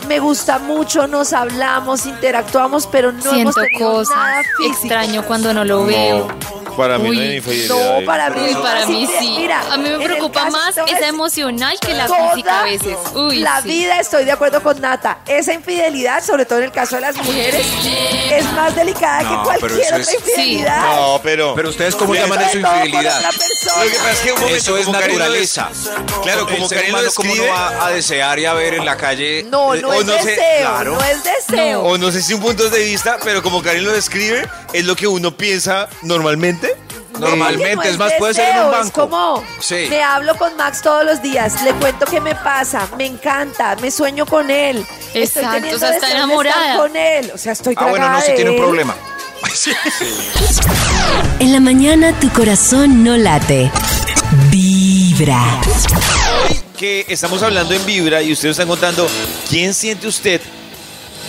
me 0.07 0.19
gusta 0.19 0.59
mucho, 0.59 1.07
nos 1.07 1.33
hablamos, 1.33 1.76
interactuamos, 2.05 2.87
pero 2.87 3.11
no 3.11 3.19
hemos 3.19 3.33
Siento 3.33 3.61
tenido 3.61 3.91
cosas. 3.91 4.15
nada 4.15 4.43
físico. 4.57 4.73
Extraño 4.73 5.23
cuando 5.25 5.53
no 5.53 5.63
lo 5.63 5.85
veo. 5.85 6.27
Para 6.77 6.99
mí 6.99 7.05
no 7.05 7.09
Uy, 7.09 7.19
hay 7.19 7.35
infidelidad. 7.37 7.99
No, 7.99 8.05
para 8.05 8.29
mí 8.29 8.39
Uy, 8.39 8.53
no. 8.53 8.61
para 8.61 8.85
mí 8.85 9.09
sí. 9.19 9.35
mira, 9.39 9.61
a 9.71 9.77
mí 9.77 9.89
me 9.89 9.97
preocupa 10.05 10.47
más 10.51 10.77
esa 10.77 11.07
emocional 11.07 11.75
que 11.79 11.91
la 11.95 12.07
física 12.07 12.59
a 12.59 12.63
veces. 12.65 12.95
Uy, 13.15 13.39
la 13.39 13.63
sí. 13.63 13.67
vida 13.69 13.99
estoy 13.99 14.25
de 14.25 14.31
acuerdo 14.31 14.61
con 14.61 14.79
Nata. 14.79 15.17
Esa 15.25 15.53
infidelidad, 15.53 16.23
sobre 16.23 16.45
todo 16.45 16.59
en 16.59 16.65
el 16.65 16.71
caso 16.71 16.95
de 16.95 17.01
las 17.01 17.15
mujeres, 17.17 17.65
es 18.31 18.51
más 18.53 18.75
delicada 18.75 19.23
No, 19.23 19.29
que 19.41 19.43
cualquier 19.57 19.87
otra 19.87 19.97
es- 19.97 20.13
infidelidad. 20.13 20.95
No, 20.95 21.19
pero. 21.23 21.55
Pero 21.55 21.69
ustedes 21.69 21.95
cómo 21.95 22.13
llaman 22.13 22.41
eso- 22.43 22.59
infidelidad. 22.59 23.17
otra 23.17 23.29
persona. 23.31 23.83
Lo 23.83 23.89
que 23.91 23.97
pasa 23.97 24.11
es 24.11 24.19
que 24.19 24.31
un 24.33 24.39
momento, 24.39 24.57
Eso 24.57 24.77
es 24.77 24.87
naturaleza. 24.87 25.69
Claro, 26.21 26.45
como 26.45 26.57
El 26.57 26.69
ser 26.69 26.77
Karen 26.77 26.91
lo 26.91 26.97
humano, 26.99 27.13
¿cómo 27.15 27.35
no 27.35 27.47
va 27.47 27.85
a 27.87 27.89
desear 27.89 28.37
y 28.37 28.45
a 28.45 28.53
ver 28.53 28.75
en 28.75 28.85
la 28.85 28.97
calle? 28.97 29.43
No, 29.49 29.73
Eh, 29.73 29.81
no 29.81 29.93
es 29.93 30.05
no 30.05 30.13
deseo, 30.13 30.37
claro. 30.59 30.93
no 30.93 31.03
es 31.03 31.23
deseo. 31.23 31.66
O 31.75 31.97
no 31.97 32.11
sé 32.11 32.21
si 32.21 32.33
un 32.33 32.41
punto 32.41 32.69
de 32.69 32.83
vista, 32.85 33.17
pero 33.23 33.41
como 33.43 33.61
Karen 33.61 33.83
lo 33.83 33.91
describe, 33.91 34.47
es 34.73 34.85
lo 34.85 34.95
que 34.95 35.07
uno 35.07 35.35
piensa 35.35 35.87
normalmente. 36.03 36.75
Normalmente, 37.19 37.75
no 37.75 37.81
es 37.83 37.97
más, 37.97 38.13
puede 38.19 38.35
ser 38.35 38.55
en 38.55 38.61
un 38.65 38.71
banco. 38.71 38.85
Es 38.85 38.91
como, 38.91 39.43
Sí. 39.59 39.87
me 39.89 40.03
hablo 40.03 40.37
con 40.37 40.55
Max 40.55 40.83
todos 40.83 41.03
los 41.03 41.19
días, 41.23 41.63
le 41.63 41.73
cuento 41.73 42.05
qué 42.05 42.21
me 42.21 42.35
pasa, 42.35 42.87
me 42.95 43.07
encanta, 43.07 43.75
me 43.81 43.89
sueño 43.89 44.27
con 44.27 44.51
él. 44.51 44.85
estoy 45.15 45.21
Exacto, 45.23 45.51
teniendo 45.53 45.77
o 45.77 45.79
sea, 45.79 45.95
está 45.95 46.07
deseos 46.07 46.27
de 46.29 46.35
estar 46.35 46.55
enamorada. 46.55 46.77
con 46.77 46.95
él. 46.95 47.31
O 47.33 47.37
sea, 47.39 47.53
estoy 47.53 47.73
Ah, 47.75 47.85
bueno, 47.87 48.07
no, 48.07 48.21
si 48.21 48.33
tiene 48.35 48.51
un 48.51 48.57
problema. 48.57 48.95
En 51.39 51.53
la 51.53 51.59
mañana 51.59 52.13
tu 52.19 52.29
corazón 52.31 53.03
no 53.03 53.17
late. 53.17 53.71
Vibra. 54.51 55.59
Hoy 56.49 56.59
que 56.77 57.05
estamos 57.07 57.41
hablando 57.41 57.73
en 57.73 57.83
Vibra 57.85 58.21
y 58.21 58.31
ustedes 58.33 58.51
están 58.53 58.67
contando, 58.67 59.07
¿quién 59.49 59.73
siente 59.73 60.07
usted 60.07 60.41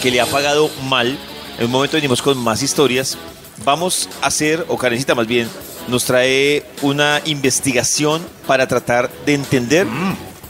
que 0.02 0.10
le 0.10 0.20
ha 0.20 0.26
pagado 0.26 0.70
mal? 0.88 1.18
En 1.58 1.66
un 1.66 1.70
momento 1.70 1.96
venimos 1.96 2.22
con 2.22 2.38
más 2.38 2.62
historias. 2.62 3.18
Vamos 3.64 4.08
a 4.22 4.28
hacer, 4.28 4.64
o 4.68 4.76
Karencita 4.76 5.14
más 5.14 5.26
bien, 5.26 5.48
nos 5.88 6.04
trae 6.04 6.64
una 6.82 7.20
investigación 7.24 8.24
para 8.46 8.66
tratar 8.68 9.10
de 9.26 9.34
entender 9.34 9.86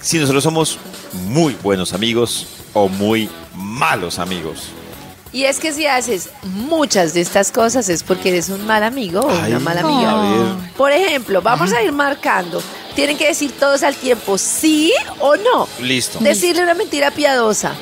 si 0.00 0.19
nosotros 0.19 0.45
somos 0.45 0.78
muy 1.12 1.57
buenos 1.62 1.93
amigos 1.93 2.47
o 2.75 2.88
muy 2.88 3.31
malos 3.55 4.19
amigos. 4.19 4.71
Y 5.33 5.45
es 5.45 5.59
que 5.59 5.73
si 5.73 5.87
haces 5.87 6.31
muchas 6.43 7.12
de 7.14 7.21
estas 7.21 7.52
cosas 7.52 7.88
es 7.88 8.02
porque 8.02 8.31
eres 8.31 8.49
un 8.49 8.67
mal 8.67 8.83
amigo 8.83 9.21
o 9.21 9.31
Ay, 9.31 9.52
una 9.52 9.61
mala 9.61 9.81
amiga. 9.81 10.57
Por 10.76 10.90
ejemplo, 10.90 11.43
vamos 11.43 11.73
a 11.73 11.83
ir 11.83 11.93
marcando. 11.93 12.62
Tienen 12.95 13.17
que 13.17 13.28
decir 13.28 13.52
todos 13.52 13.83
al 13.83 13.95
tiempo 13.95 14.38
sí 14.38 14.93
o 15.21 15.37
no. 15.37 15.69
Listo. 15.81 16.19
Decirle 16.21 16.62
una 16.62 16.75
mentira 16.75 17.11
piadosa. 17.11 17.75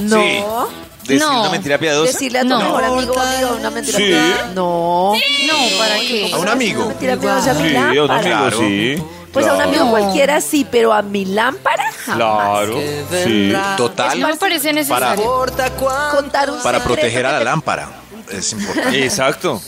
No. 0.00 0.68
Decir 1.02 1.18
No. 1.26 1.40
una 1.40 1.50
mentira 1.50 1.78
piadosa. 1.78 2.12
Decirle 2.12 2.38
a 2.40 2.42
tu 2.42 2.48
No. 2.48 2.58
mejor 2.58 2.84
amigo 2.84 3.12
o 3.14 3.20
amiga 3.20 3.52
una 3.52 3.70
mentira 3.70 3.98
Sí. 3.98 4.04
piadosa. 4.04 4.46
No. 4.54 5.12
No, 5.14 5.78
¿para 5.78 5.94
qué? 6.00 6.30
A 6.32 6.38
un 6.38 6.48
amigo. 6.48 6.80
Una 6.80 6.88
mentira 6.90 7.16
piadosa 7.16 7.50
a 7.50 7.54
mi 7.54 7.68
Sí, 7.68 7.76
a 7.76 7.80
un 7.80 7.96
lámpara. 7.96 8.20
amigo, 8.20 8.36
Claro. 8.50 8.58
sí. 8.58 9.02
Pues 9.32 9.46
a 9.46 9.54
un 9.54 9.60
amigo 9.62 9.84
No. 9.84 9.90
cualquiera 9.90 10.40
sí, 10.40 10.66
pero 10.70 10.92
a 10.92 11.02
mi 11.02 11.24
lámpara 11.24 11.84
jamás. 12.04 12.16
Claro. 12.16 12.78
Sí. 13.24 13.52
Total, 13.76 14.20
No 14.20 14.28
me 14.28 14.36
parece 14.36 14.72
necesario. 14.72 15.24
Contar 16.14 16.50
un 16.50 16.62
para 16.62 16.82
proteger 16.82 17.26
a 17.26 17.32
la 17.32 17.44
lámpara. 17.44 17.88
Es 18.30 18.52
importante. 18.52 19.04
Exacto. 19.04 19.60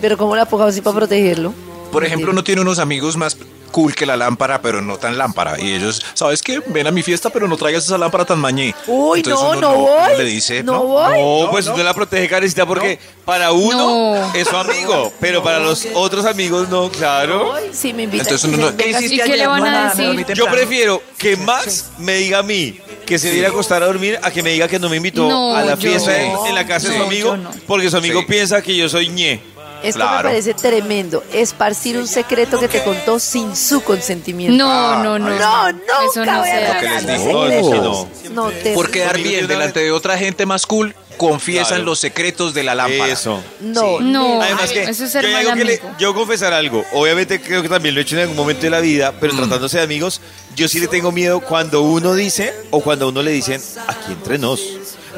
Pero 0.00 0.16
¿cómo 0.16 0.34
la 0.36 0.46
pongo 0.46 0.64
así 0.64 0.80
para 0.80 0.96
protegerlo? 0.96 1.52
Por 1.92 2.04
ejemplo, 2.04 2.32
uno 2.32 2.42
tiene 2.42 2.60
unos 2.60 2.78
amigos 2.80 3.16
más 3.16 3.36
cool 3.74 3.92
que 3.92 4.06
la 4.06 4.16
lámpara, 4.16 4.62
pero 4.62 4.80
no 4.80 4.98
tan 4.98 5.18
lámpara. 5.18 5.60
Y 5.60 5.72
ellos, 5.72 6.00
¿sabes 6.14 6.40
qué? 6.42 6.62
Ven 6.66 6.86
a 6.86 6.92
mi 6.92 7.02
fiesta, 7.02 7.28
pero 7.30 7.48
no 7.48 7.56
traigas 7.56 7.84
esa 7.84 7.98
lámpara 7.98 8.24
tan 8.24 8.38
mañé. 8.38 8.72
Uy, 8.86 9.18
Entonces 9.18 9.42
no, 9.42 9.50
uno 9.50 9.60
no 9.60 9.70
uno 9.74 9.86
voy. 9.96 10.16
le 10.18 10.24
dice, 10.24 10.62
no, 10.62 10.72
no, 10.74 10.84
voy. 10.84 11.18
No, 11.42 11.50
pues 11.50 11.66
usted 11.66 11.82
la 11.82 11.92
protege, 11.92 12.28
Karencita, 12.28 12.66
porque 12.66 13.00
para 13.24 13.50
uno 13.50 14.14
No. 14.14 14.32
es 14.34 14.46
su 14.46 14.56
amigo, 14.56 15.12
pero 15.18 15.42
para 15.42 15.58
los 15.58 15.88
otros 15.94 16.24
amigos 16.24 16.68
no, 16.68 16.88
claro. 16.88 17.52
Me 17.82 18.02
invitan. 18.04 18.20
Entonces 18.20 18.44
uno 18.44 18.70
no- 18.70 18.76
¿qué 18.76 18.90
hiciste 18.90 19.16
¿Y 19.16 19.18
qué 19.18 19.36
le 19.36 19.46
van 19.48 19.64
a 19.66 19.92
decir? 19.92 20.24
Yo 20.34 20.46
prefiero 20.46 21.02
que 21.18 21.36
Max 21.36 21.86
me 21.98 22.14
diga 22.14 22.38
a 22.38 22.42
mí 22.44 22.78
que 23.06 23.18
se 23.18 23.30
viera 23.32 23.48
a 23.48 23.50
acostar 23.50 23.82
a 23.82 23.86
dormir 23.86 24.18
a 24.22 24.30
que 24.30 24.42
me 24.42 24.50
diga 24.52 24.68
que 24.68 24.78
no 24.78 24.88
me 24.88 24.96
invitó 24.96 25.28
No, 25.28 25.54
a 25.56 25.62
la 25.62 25.76
fiesta 25.76 26.10
no. 26.12 26.44
en, 26.44 26.46
en 26.50 26.54
la 26.54 26.64
casa 26.66 26.88
de 26.88 26.94
su 26.94 27.00
No, 27.00 27.06
amigo, 27.06 27.36
no. 27.36 27.50
porque 27.66 27.90
su 27.90 27.96
amigo 27.96 28.20
Sí. 28.20 28.26
piensa 28.28 28.62
que 28.62 28.76
yo 28.76 28.88
soy 28.88 29.08
ñe. 29.08 29.40
Esto 29.84 29.98
Claro. 30.00 30.16
me 30.28 30.34
parece 30.34 30.54
tremendo. 30.54 31.22
Esparcir 31.32 31.98
un 31.98 32.06
secreto 32.08 32.58
que 32.58 32.68
te 32.68 32.82
contó 32.82 33.18
sin 33.18 33.54
su 33.54 33.82
consentimiento. 33.82 34.56
No, 34.64 35.02
no, 35.02 35.18
no. 35.18 35.28
No, 35.28 35.72
no, 35.72 35.78
Eso 36.10 36.24
no 36.24 36.42
se 36.44 36.66
Lo 36.66 36.72
que 36.80 36.80
regalar 36.80 37.02
les 37.04 37.18
mis 37.20 37.26
digo. 37.28 37.42
secretos. 37.44 37.72
No, 37.72 38.08
No, 38.30 38.50
te 38.50 38.74
Por 38.74 38.90
quedar 38.90 39.18
bien 39.18 39.46
delante 39.46 39.80
de 39.80 39.92
otra 39.92 40.18
gente 40.18 40.44
más 40.46 40.66
cool, 40.66 40.94
confiesan 41.16 41.68
Claro. 41.68 41.84
los 41.84 42.00
secretos 42.00 42.52
de 42.54 42.64
la 42.64 42.74
lámpara. 42.74 43.12
Eso. 43.12 43.40
No, 43.60 44.00
No. 44.00 44.42
Además 44.42 44.70
que 44.72 44.82
Eso 44.82 45.04
es 45.04 45.12
ser 45.12 45.24
yo, 45.24 45.54
que 45.54 45.64
le- 45.64 45.80
yo 45.98 46.14
confesar 46.14 46.52
algo, 46.52 46.84
obviamente 46.92 47.40
creo 47.40 47.62
que 47.62 47.68
también 47.68 47.94
lo 47.94 48.00
he 48.00 48.02
hecho 48.02 48.16
en 48.16 48.22
algún 48.22 48.36
momento 48.36 48.62
de 48.62 48.70
la 48.70 48.80
vida, 48.80 49.14
pero 49.20 49.36
tratándose 49.36 49.76
de 49.78 49.84
amigos, 49.84 50.20
yo 50.56 50.66
sí 50.66 50.80
le 50.80 50.88
tengo 50.88 51.12
miedo 51.12 51.40
cuando 51.40 51.82
uno 51.82 52.14
dice 52.14 52.52
o 52.70 52.80
cuando 52.80 53.06
a 53.06 53.08
uno 53.10 53.22
le 53.22 53.30
dicen 53.30 53.60
aquí 53.86 54.12
entre 54.12 54.38
nos. 54.38 54.60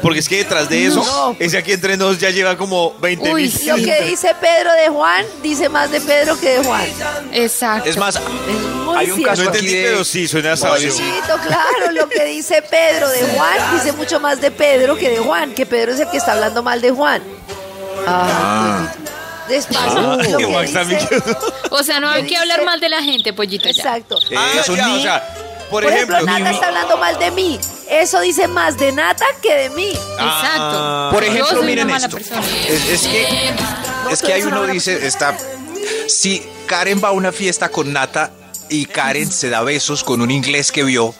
Porque 0.01 0.19
es 0.19 0.29
que 0.29 0.37
detrás 0.37 0.69
de 0.69 0.85
eso, 0.85 1.03
No. 1.03 1.35
ese 1.39 1.57
aquí 1.57 1.71
entre 1.73 1.97
nos 1.97 2.17
ya 2.19 2.29
lleva 2.29 2.55
como 2.57 2.93
20 2.99 3.31
Uy, 3.33 3.43
mil. 3.43 3.67
Lo 3.67 3.75
que 3.77 4.01
dice 4.05 4.35
Pedro 4.39 4.71
de 4.73 4.89
Juan 4.89 5.25
dice 5.41 5.69
más 5.69 5.89
de 5.91 5.99
Pedro 6.01 6.39
que 6.39 6.57
de 6.59 6.63
Juan. 6.63 6.85
Exacto. 7.33 7.89
Es 7.89 7.97
más, 7.97 8.15
Es 8.15 8.21
muy 8.85 8.95
Hay 8.97 9.11
un 9.11 9.21
caso 9.23 9.43
No 9.43 9.49
aquí 9.49 9.57
entendí, 9.59 9.75
de- 9.77 9.83
pero 9.89 10.03
sí, 10.05 10.27
suena 10.27 10.55
sabio. 10.55 10.93
Claro, 11.45 11.91
lo 11.91 12.07
que 12.09 12.23
dice 12.25 12.61
Pedro 12.61 13.09
de 13.09 13.21
Juan 13.35 13.57
dice 13.73 13.91
mucho 13.93 14.19
más 14.19 14.39
de 14.39 14.49
Pedro 14.51 14.95
que 14.95 15.09
de 15.09 15.17
Juan, 15.19 15.53
que 15.53 15.65
Pedro 15.65 15.93
es 15.93 15.99
el 15.99 16.09
que 16.09 16.17
está 16.17 16.33
hablando 16.33 16.63
mal 16.63 16.79
de 16.81 16.91
Juan. 16.91 17.21
Ah, 18.05 18.87
pollito. 18.93 19.11
Despacio, 19.47 19.97
Ah, 19.99 20.15
lo 20.17 20.37
que 20.37 20.85
dice- 20.85 21.23
O 21.71 21.81
sea, 21.83 21.99
no 21.99 22.09
hay 22.09 22.23
¿Qué 22.23 22.29
que 22.29 22.37
hablar 22.37 22.63
mal 22.65 22.79
de 22.79 22.89
la 22.89 23.01
gente, 23.01 23.31
pollito. 23.33 23.69
ya. 23.69 23.81
Exacto. 23.81 24.19
Ah, 24.35 24.47
Eso 24.59 24.75
ya, 24.75 24.87
ni- 24.87 24.97
o 24.97 25.01
sea, 25.01 25.36
por, 25.69 25.83
Por 25.83 25.91
ejemplo, 25.91 26.15
ejemplo, 26.15 26.39
Nata 26.39 26.51
está 26.51 26.67
hablando 26.67 26.97
mal 26.97 27.19
de 27.19 27.31
mí. 27.31 27.59
Eso 27.89 28.19
dice 28.21 28.47
más 28.47 28.77
de 28.77 28.91
Nata 28.91 29.25
que 29.41 29.53
de 29.53 29.69
mí. 29.71 29.89
Exacto. 29.89 30.21
Ah. 30.21 31.09
Por 31.11 31.23
Yo 31.23 31.31
ejemplo, 31.31 31.63
miren 31.63 31.89
esto. 31.89 32.17
Es, 32.17 32.89
es 32.89 33.07
que, 33.07 33.53
es 34.11 34.21
que 34.21 34.33
hay 34.33 34.43
uno 34.43 34.65
dice, 34.67 35.05
está, 35.05 35.37
si 36.07 36.45
Karen 36.65 37.01
va 37.03 37.09
a 37.09 37.11
una 37.11 37.31
fiesta 37.31 37.69
con 37.69 37.91
Nata 37.93 38.31
y 38.69 38.85
Karen 38.85 39.31
se 39.31 39.49
da 39.49 39.61
besos 39.61 40.03
con 40.03 40.21
un 40.21 40.31
inglés 40.31 40.71
que 40.71 40.83
vio, 40.83 41.13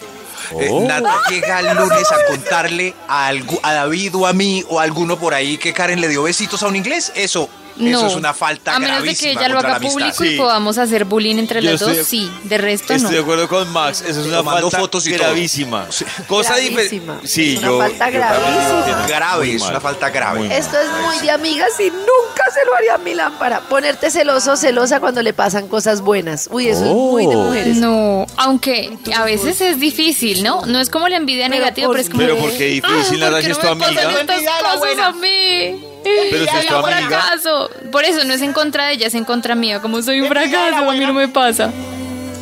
eh, 0.59 0.69
Nata 0.87 1.21
llega 1.29 1.59
el 1.59 1.77
lunes 1.77 2.11
a 2.11 2.25
contarle 2.25 2.93
a 3.07 3.33
David 3.63 4.15
o 4.15 4.27
a 4.27 4.33
mí 4.33 4.63
o 4.69 4.79
a 4.79 4.83
alguno 4.83 5.17
por 5.17 5.33
ahí 5.33 5.57
que 5.57 5.73
Karen 5.73 6.01
le 6.01 6.07
dio 6.07 6.23
besitos 6.23 6.63
a 6.63 6.67
un 6.67 6.75
inglés. 6.75 7.11
Eso, 7.15 7.49
No. 7.79 7.97
eso 7.99 8.07
es 8.07 8.15
una 8.15 8.33
falta 8.33 8.75
A 8.75 8.79
menos 8.79 9.03
de 9.03 9.09
que 9.09 9.33
gravísima 9.33 9.41
ella 9.41 9.49
lo 9.49 9.59
haga 9.59 9.69
la 9.69 9.79
público 9.79 10.23
y 10.23 10.37
podamos 10.37 10.77
hacer 10.77 11.05
bullying 11.05 11.37
entre 11.37 11.61
Yo 11.61 11.71
las 11.71 11.81
estoy 11.81 11.97
dos, 11.97 12.05
de- 12.05 12.09
sí. 12.09 12.31
De 12.43 12.57
resto, 12.57 12.93
Estoy 12.93 13.11
de 13.11 13.17
no. 13.17 13.23
acuerdo 13.23 13.47
con 13.47 13.71
Max, 13.71 14.01
esa 14.01 14.19
es 14.21 14.25
una 14.27 14.43
falta 14.43 14.77
fotos 14.79 15.05
y 15.07 15.11
todo. 15.11 15.19
gravísima. 15.23 15.85
Cosa 16.27 16.55
Gravísima. 16.55 16.81
diferente. 17.13 17.27
Sí, 17.27 17.53
Es 17.53 17.59
una 17.59 17.67
yo. 17.67 17.77
falta 17.79 18.09
yo 18.09 18.17
gravísima. 18.17 19.05
Grave, 19.07 19.55
es 19.55 19.61
una 19.63 19.79
falta 19.81 20.09
grave. 20.09 20.39
Muy 20.39 20.47
mal. 20.49 20.57
Esto 20.57 20.77
es 20.79 20.89
muy 21.05 21.19
de 21.19 21.31
amigas 21.31 21.69
y 21.79 21.89
nunca 21.89 22.43
se 22.53 22.65
lo 22.65 22.75
haría 22.75 22.95
a 22.95 22.97
mi 22.97 23.13
lámpara. 23.13 23.61
Ponerte 23.61 24.09
celoso 24.11 24.53
o 24.53 24.57
celosa 24.57 24.99
cuando 24.99 25.21
le 25.21 25.33
pasan 25.33 25.67
cosas 25.67 26.01
buenas. 26.01 26.49
Uy, 26.51 26.67
eso 26.69 26.85
es 26.85 26.91
muy 26.93 27.27
de 27.27 27.35
mujeres. 27.35 27.77
No, 27.77 28.25
aunque 28.37 28.97
a 29.15 29.23
veces 29.23 29.61
es 29.61 29.79
difícil, 29.79 30.43
¿no? 30.43 30.65
No 30.65 30.79
es 30.79 30.89
como 30.89 31.07
la 31.07 31.17
envidia 31.17 31.47
Pero 31.47 31.59
negativa, 31.59 31.87
¿por 31.87 31.95
pero 31.95 32.03
es 32.03 32.09
como. 32.09 32.21
Pero 32.21 32.37
porque 32.37 32.65
difícil, 32.65 33.23
"Ah, 33.23 33.29
Nata, 33.29 33.31
¿por 33.31 33.39
si 33.41 33.45
qué 33.45 33.51
es 33.51 33.59
tu 33.59 33.67
amiga? 33.67 33.87
cosas 34.79 34.97
a 34.99 35.11
mí? 35.13 35.83
Pero 36.31 36.43
si 36.45 36.57
es 36.57 36.65
tu 36.67 36.75
un 36.77 36.85
amiga. 36.85 37.07
fracaso. 37.09 37.69
Por 37.91 38.03
eso 38.05 38.23
no 38.23 38.33
es 38.33 38.41
en 38.41 38.53
contra 38.53 38.87
de 38.87 38.93
ella, 38.93 39.07
es 39.07 39.13
en 39.15 39.25
contra 39.25 39.55
mía. 39.55 39.81
Como 39.81 40.01
soy 40.01 40.21
un 40.21 40.27
fracaso, 40.27 40.89
a 40.89 40.93
mí 40.93 40.99
no 41.05 41.13
me 41.13 41.27
pasa. 41.27 41.71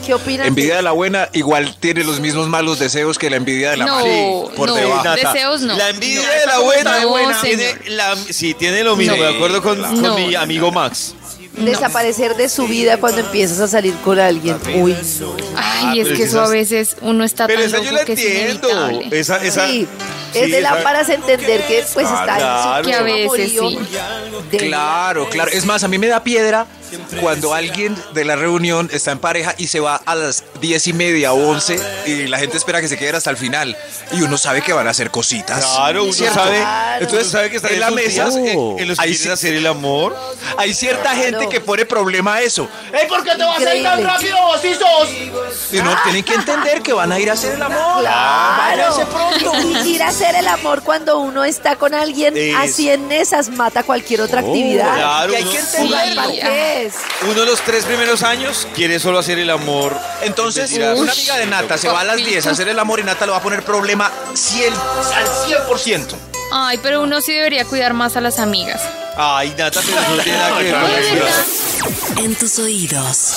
¿Qué 0.06 0.14
opinan? 0.14 0.46
Envidia 0.46 0.76
de 0.76 0.82
la 0.84 0.92
buena 0.92 1.30
igual 1.34 1.76
tiene 1.80 2.04
los 2.04 2.20
mismos 2.20 2.48
malos 2.48 2.78
deseos 2.78 3.18
que 3.18 3.28
la 3.32 3.38
envidia 3.38 3.72
de 3.72 3.78
la 3.78 3.86
No, 3.86 3.96
mala. 3.96 4.08
Sí, 4.08 4.56
por 4.56 4.70
no. 4.70 4.76
debajo. 4.76 5.16
Deseos 5.16 5.62
no. 5.62 5.76
La 5.76 5.90
envidia 5.90 6.22
No. 6.22 6.32
de 6.40 6.46
la 6.46 6.60
buena, 6.60 7.00
No, 7.32 7.42
tiene 7.42 7.70
señor. 7.70 7.88
la, 7.90 8.16
sí, 8.16 8.54
tiene 8.54 8.84
lo 8.84 8.96
mismo, 8.96 9.16
No. 9.18 9.24
de 9.24 9.36
acuerdo 9.36 9.64
con, 9.64 9.82
con 9.82 10.02
No, 10.04 10.16
mi 10.16 10.36
amigo 10.36 10.72
Max. 10.72 11.16
Desaparecer 11.58 12.36
de 12.36 12.50
su 12.50 12.68
vida 12.68 12.98
cuando 12.98 13.22
empiezas 13.22 13.60
a 13.62 13.68
salir 13.68 13.96
con 14.04 14.20
alguien. 14.20 14.58
Uy. 14.76 14.96
Ay, 15.56 16.02
es 16.02 16.06
pero 16.08 16.18
que 16.18 16.24
eso 16.24 16.42
a 16.42 16.50
veces 16.50 16.98
uno 17.02 17.24
está 17.24 17.48
Pero 17.48 17.62
tan 17.62 17.70
esa 17.70 17.78
yo 17.78 17.84
loco 17.86 17.96
la 17.96 18.06
que 18.06 18.14
es 18.14 18.20
entiendo. 18.20 18.70
inevitable. 18.70 19.20
Esa, 19.20 19.38
esa, 19.38 19.68
Sí, 19.68 19.88
es 20.34 20.52
de 20.52 20.60
esa- 20.60 20.74
lámparas 20.74 21.10
entender 21.10 21.66
que 21.68 21.86
pues 21.94 22.06
está 22.08 22.34
en 22.34 22.38
Claro. 22.38 22.84
su 22.84 22.90
Que 22.90 22.96
a 22.96 23.02
veces 23.02 23.52
sí. 23.52 23.80
de- 24.52 24.58
Claro, 24.58 25.30
claro. 25.30 25.52
Es 25.52 25.66
más, 25.66 25.84
a 25.84 25.88
mí 25.88 25.98
me 25.98 26.08
da 26.08 26.24
piedra 26.24 26.66
cuando 27.20 27.54
alguien 27.54 27.96
de 28.14 28.24
la 28.24 28.36
reunión 28.36 28.90
está 28.94 29.12
en 29.12 29.20
pareja 29.20 29.54
y 29.58 29.68
se 29.68 29.80
va 29.80 29.96
a 30.06 30.16
las 30.16 30.44
diez 30.62 30.88
y 30.88 30.94
media 30.94 31.34
o 31.34 31.50
once 31.50 31.78
y 32.06 32.28
la 32.28 32.38
gente 32.38 32.56
espera 32.58 32.80
que 32.80 32.88
se 32.88 32.98
quede 32.98 33.18
hasta 33.18 33.30
el 33.32 33.38
final 33.38 33.76
y 34.14 34.22
uno 34.22 34.38
sabe 34.38 34.62
que 34.62 34.72
van 34.72 34.88
a 34.88 34.92
hacer 34.92 35.12
cositas. 35.12 35.66
Claro, 35.66 36.04
uno 36.04 36.14
¿Cierto? 36.14 36.36
sabe, 36.36 36.58
Claro. 36.60 37.04
entonces 37.04 37.32
sabe 37.32 37.50
que 37.50 37.58
están 37.58 37.74
en 37.74 37.80
la 37.82 37.92
mesa, 37.92 38.26
días 38.30 38.36
en, 38.36 38.80
en 38.80 38.88
los 38.88 39.00
que 39.00 39.14
sí. 39.14 39.30
hacer 39.30 39.56
el 39.56 39.68
amor. 39.68 40.16
Hay 40.58 40.74
cierta 40.74 41.12
Claro. 41.12 41.18
gente 41.18 41.50
que 41.50 41.60
pone 41.60 41.86
problema 41.86 42.36
a 42.36 42.42
eso. 42.42 42.68
¡Ey, 42.94 43.08
por 43.08 43.24
qué 43.24 43.32
te 43.36 43.44
vas 43.44 43.60
a 43.62 43.76
ir 43.76 43.84
tan 43.84 44.04
rápido, 44.04 44.38
vos 44.42 44.60
sí 44.62 44.74
sos! 44.74 45.10
Y 45.74 45.78
no 45.82 45.96
tienen 46.04 46.24
que 46.24 46.34
entender 46.36 46.82
que 46.82 46.94
van 46.94 47.12
a 47.12 47.20
ir 47.20 47.30
a 47.30 47.34
hacer 47.34 47.56
el 47.56 47.62
amor. 47.62 48.02
Claro. 48.02 48.58
Váyanse 48.94 49.06
pronto. 49.08 49.52
Y 49.86 49.96
ir 49.96 50.04
a 50.04 50.08
hacer 50.10 50.25
el 50.34 50.48
amor 50.48 50.82
cuando 50.82 51.20
uno 51.20 51.44
está 51.44 51.76
con 51.76 51.94
alguien 51.94 52.36
Es- 52.36 52.56
así 52.56 52.90
en 52.90 53.12
esas 53.12 53.50
mata 53.50 53.84
cualquier 53.84 54.22
otra 54.22 54.40
actividad. 54.40 54.96
Claro, 54.96 55.34
Y 55.34 55.36
hay 55.36 55.44
uno- 55.44 55.52
que 55.52 55.60
Jugar 55.62 56.08
entenderlo. 56.08 56.22
parqués. 56.24 56.94
Uno 57.30 57.40
de 57.42 57.46
los 57.46 57.62
tres 57.62 57.86
primeros 57.86 58.24
años 58.24 58.68
quiere 58.74 59.00
solo 59.00 59.20
hacer 59.20 59.38
el 59.38 59.50
amor. 59.52 59.96
Entonces, 60.24 60.72
una 60.74 61.12
amiga 61.12 61.38
de 61.38 61.46
Nata 61.46 61.78
se 61.78 61.90
va 61.90 62.02
a 62.02 62.04
las 62.06 62.18
10 62.18 62.48
a 62.48 62.52
hacer 62.52 62.68
el 62.70 62.80
amor 62.80 63.00
y 63.00 63.04
Nata 63.04 63.26
le 63.26 63.32
va 63.34 63.38
a 63.38 63.42
poner 63.42 63.64
problema 63.64 64.12
100, 64.34 64.74
al 64.74 65.28
100%. 65.46 66.16
Ay, 66.52 66.80
pero 66.82 67.02
uno 67.02 67.22
sí 67.22 67.34
debería 67.34 67.66
cuidar 67.66 67.94
más 67.94 68.16
a 68.16 68.22
las 68.22 68.40
amigas. 68.40 68.82
Ay, 69.18 69.54
Nata, 69.58 69.82
pero 69.86 70.16
no 70.16 70.24
tiene 70.24 70.38
nada 70.38 70.58
que 70.58 70.64
ver 70.64 70.76
con. 72.16 72.24
En 72.26 72.36
tus 72.36 72.58
oídos. 72.60 73.34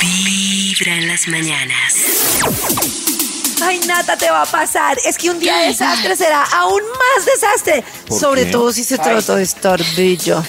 Vibra 0.00 0.94
en 0.96 1.08
las 1.08 1.26
mañanas. 1.28 1.94
Ay, 3.64 3.80
Nata, 3.86 4.16
te 4.16 4.30
va 4.30 4.42
a 4.42 4.46
pasar. 4.46 4.98
Es 5.04 5.16
que 5.16 5.30
un 5.30 5.38
día 5.38 5.56
de 5.58 5.68
desastre 5.68 6.16
será 6.16 6.42
aún 6.44 6.82
más 6.82 7.24
desastre. 7.24 7.84
Sobre 8.10 8.46
todo 8.46 8.72
si 8.72 8.82
se 8.84 8.98
trata 8.98 9.36
de 9.36 9.42
estar 9.42 9.80
bello. 9.96 10.42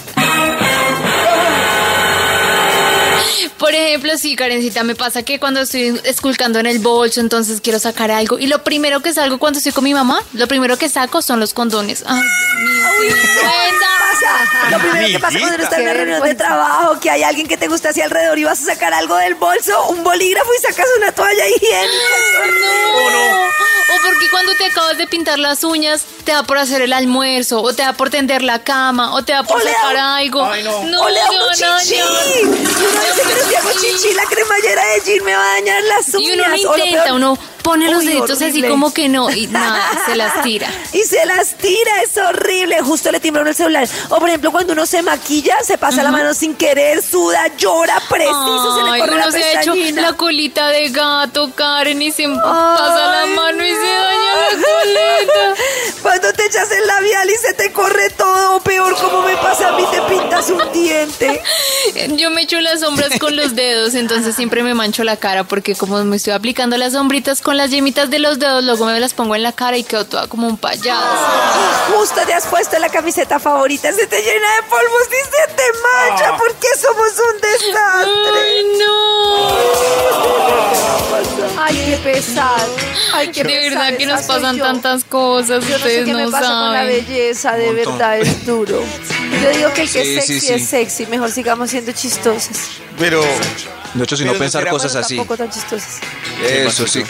Por 3.64 3.74
ejemplo, 3.74 4.18
sí, 4.18 4.36
Karencita, 4.36 4.84
me 4.84 4.94
pasa 4.94 5.24
que 5.24 5.40
cuando 5.40 5.62
estoy 5.62 5.98
esculcando 6.04 6.60
en 6.60 6.66
el 6.66 6.80
bolso, 6.80 7.22
entonces 7.22 7.62
quiero 7.62 7.80
sacar 7.80 8.12
algo. 8.12 8.38
Y 8.38 8.48
lo 8.48 8.62
primero 8.62 9.00
que 9.00 9.14
salgo 9.14 9.40
cuando 9.40 9.60
estoy 9.60 9.72
con 9.72 9.86
mi 9.86 9.94
mamá, 9.94 10.20
lo 10.34 10.50
primero 10.50 10.78
que 10.78 10.90
saco 10.90 11.22
son 11.22 11.40
los 11.40 11.54
condones. 11.54 12.04
Ay, 12.06 12.22
Dios 13.04 13.16
mío, 13.16 13.16
qué 13.22 13.38
pasa? 13.40 14.70
Lo 14.70 14.80
primero 14.80 15.08
que 15.08 15.20
pasa 15.20 15.40
cuando 15.40 15.56
uno 15.56 15.64
está 15.64 15.78
en 15.78 15.84
una 15.84 15.94
reunión 15.94 16.24
de 16.24 16.36
trabajo, 16.36 17.00
que 17.00 17.10
hay 17.10 17.24
alguien 17.24 17.48
que 17.48 17.56
te 17.56 17.70
gusta 17.70 17.92
así 17.92 18.02
alrededor 18.02 18.38
y 18.38 18.44
vas 18.44 18.62
a 18.64 18.66
sacar 18.66 18.94
algo 18.94 19.16
del 19.16 19.36
bolso, 19.36 19.88
un 19.88 20.04
bolígrafo 20.04 20.50
y 20.60 20.62
sacas 20.62 20.86
una 20.98 21.14
toalla 21.14 21.48
higiénica. 21.48 21.88
No. 22.60 23.44
O 23.96 24.02
porque 24.02 24.30
cuando 24.30 24.56
te 24.56 24.66
acabas 24.66 24.98
de 24.98 25.08
pintar 25.08 25.40
las 25.40 25.64
uñas, 25.64 26.04
te 26.24 26.32
da 26.32 26.44
por 26.44 26.58
hacer 26.58 26.82
el 26.82 26.94
almuerzo, 26.94 27.62
o 27.62 27.74
te 27.74 27.84
da 27.84 27.94
por 27.94 28.10
tender 28.10 28.42
la 28.42 28.60
cama, 28.60 29.14
o 29.14 29.24
te 29.24 29.34
da 29.34 29.44
por 29.44 29.62
O 29.62 29.64
le 29.64 29.72
da 29.72 29.78
sacar 29.78 29.98
algo. 29.98 30.44
Ay, 30.46 30.64
no. 30.64 30.84
No, 30.84 31.02
o 31.02 31.10
le 31.10 31.20
da 31.20 31.30
un 31.32 31.38
hago 33.56 33.70
chichi, 33.72 34.14
la 34.14 34.24
cremallera 34.24 34.82
de 34.86 35.02
jean 35.06 35.26
me 35.26 35.36
va 35.36 35.44
a 35.44 35.54
dañar 35.56 35.84
las 35.84 36.14
uñas. 36.14 36.22
Y 36.22 36.32
uno 36.32 36.48
lo 36.48 36.72
O 36.72 36.78
lo 36.78 36.86
intenta, 36.86 37.14
uno 37.14 37.38
pone 37.64 37.90
los 37.90 38.00
Uy, 38.00 38.08
deditos 38.08 38.42
así 38.42 38.62
como 38.62 38.94
que 38.94 39.08
no, 39.08 39.32
y 39.32 39.48
nada, 39.48 39.82
se 40.06 40.16
las 40.16 40.42
tira. 40.44 40.68
Y 40.92 41.00
se 41.04 41.26
las 41.26 41.56
tira, 41.56 42.02
es 42.04 42.18
horrible. 42.18 42.82
Justo 42.82 43.12
le 43.12 43.20
timbra 43.20 43.42
uno 43.42 43.52
el 43.52 43.56
celular. 43.56 43.88
O 44.10 44.20
por 44.20 44.28
ejemplo, 44.30 44.52
cuando 44.52 44.74
uno 44.74 44.86
se 44.86 45.02
maquilla, 45.02 45.56
se 45.64 45.78
pasa 45.78 46.04
la 46.04 46.12
mano 46.12 46.34
sin 46.34 46.56
querer, 46.56 47.02
suda, 47.02 47.48
llora, 47.58 48.02
preciso, 48.10 48.76
se 48.76 48.84
le 48.84 49.00
corre 49.00 49.14
uno 49.14 49.26
la 49.26 49.32
se 49.32 49.44
ha 49.44 49.62
hecho 49.62 49.74
pestañina. 49.74 50.02
la 50.02 50.14
colita 50.14 50.68
de 50.68 50.90
gato, 50.90 51.52
Karen, 51.56 52.02
y 52.02 52.12
se 52.12 52.28
pasa 52.28 53.12
la 53.12 53.26
mano 53.28 53.64
y 53.66 53.70
se 53.70 53.76
daña 53.76 54.34
no. 54.34 54.58
la 54.58 54.64
coleta. 54.64 55.62
Cuando 56.04 56.32
te 56.34 56.46
echas 56.46 56.70
el 56.72 56.86
labial 56.86 57.30
y 57.30 57.36
se 57.36 57.54
te 57.54 57.72
corre 57.72 58.10
todo, 58.12 58.58
o 58.58 58.60
peor, 58.62 58.94
como 58.98 59.22
me 59.24 59.36
pasa 59.38 59.70
a 59.70 59.72
mí, 59.72 59.84
te 59.90 60.02
pintas 60.02 60.50
un 60.50 60.72
diente. 60.74 61.42
Yo 62.18 62.30
me 62.30 62.42
echo 62.44 62.60
las 62.62 62.82
sombras 62.82 63.18
con 63.20 63.36
los 63.36 63.56
dedos, 63.56 63.96
entonces 63.96 64.36
siempre 64.36 64.62
me 64.64 64.74
mancho 64.74 65.04
la 65.04 65.16
cara 65.18 65.44
porque 65.46 65.76
como 65.76 66.04
me 66.04 66.18
estoy 66.18 66.34
aplicando 66.34 66.78
las 66.78 66.94
sombritas 66.94 67.42
con 67.42 67.56
las 67.58 67.72
yemitas 67.72 68.10
de 68.10 68.20
los 68.20 68.38
dedos, 68.40 68.64
luego 68.64 68.86
me 68.86 69.00
las 69.00 69.14
pongo 69.14 69.36
en 69.36 69.44
la 69.44 69.54
cara 69.54 69.78
y 69.78 69.84
quedo 69.84 70.06
toda 70.06 70.28
como 70.28 70.48
un 70.48 70.58
payaso. 70.58 71.02
Justo 71.96 72.22
te 72.26 72.34
has 72.34 72.46
puesto 72.48 72.78
la 72.80 72.90
camiseta 72.90 73.40
favorita, 73.40 73.92
se 73.94 74.06
te 74.06 74.18
llena 74.22 74.56
de 74.56 74.64
polvos 74.70 75.08
y 75.10 75.24
se 75.26 75.54
te 75.56 75.64
mancha 75.82 76.38
porque 76.38 76.68
somos 76.82 77.12
un 77.34 77.42
desastre. 77.42 78.42
Ay, 78.44 78.66
no. 78.78 79.84
Ay, 81.58 81.76
qué 81.86 81.98
pesar. 81.98 82.60
Ay, 83.14 83.28
qué 83.32 83.44
De 83.44 83.50
pesar, 83.50 83.70
verdad 83.84 83.98
que 83.98 84.06
nos 84.06 84.22
pasan 84.24 84.58
yo. 84.58 84.64
tantas 84.66 85.04
cosas, 85.04 85.66
Yo 85.68 85.78
no 85.78 85.86
sé 86.00 86.04
qué 86.06 86.12
no 86.14 86.20
me 86.20 86.32
pasa 86.32 86.48
con 86.48 86.72
la 86.74 86.84
belleza, 86.84 87.54
de 87.56 87.72
verdad 87.74 88.20
es 88.20 88.46
duro. 88.46 88.82
Yo 89.42 89.50
digo 89.58 89.74
que 89.74 89.82
el 89.84 89.90
que 89.92 90.04
Sí, 90.04 90.16
es 90.18 90.26
sexy 90.26 90.40
sí. 90.48 90.54
es 90.54 90.68
sexy, 90.68 91.06
mejor 91.08 91.32
sigamos 91.32 91.70
siendo 91.70 91.92
chistosas. 91.92 92.58
Pero 93.00 93.24
De 93.94 94.04
hecho, 94.04 94.16
si 94.18 94.26
no 94.26 94.34
pensar 94.34 94.68
cosas 94.70 94.96
así. 94.96 95.16
Tampoco 95.18 95.38
tan 95.38 95.50
chistosas. 95.50 96.00
Eso 96.48 96.88
sí. 96.88 97.04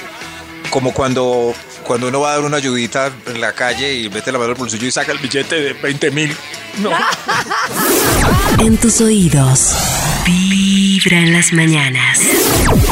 Como 0.70 0.94
cuando, 0.94 1.54
cuando 1.84 2.08
uno 2.08 2.22
va 2.22 2.32
a 2.32 2.36
dar 2.36 2.46
una 2.46 2.58
ayudita 2.58 3.12
en 3.28 3.40
la 3.40 3.54
calle 3.54 3.94
y 3.94 4.10
mete 4.10 4.32
la 4.32 4.40
mano 4.40 4.52
al 4.52 4.58
bolsillo 4.58 4.88
y 4.88 4.92
saca 4.92 5.12
el 5.12 5.20
billete 5.20 5.56
de 5.62 5.74
20 5.74 6.12
mil. 6.12 6.36
No. 6.82 6.92
En 8.60 8.78
tus 8.78 9.02
oídos. 9.02 9.74
Vibra 10.26 11.18
en 11.20 11.34
las 11.34 11.52
mañanas. 11.52 12.20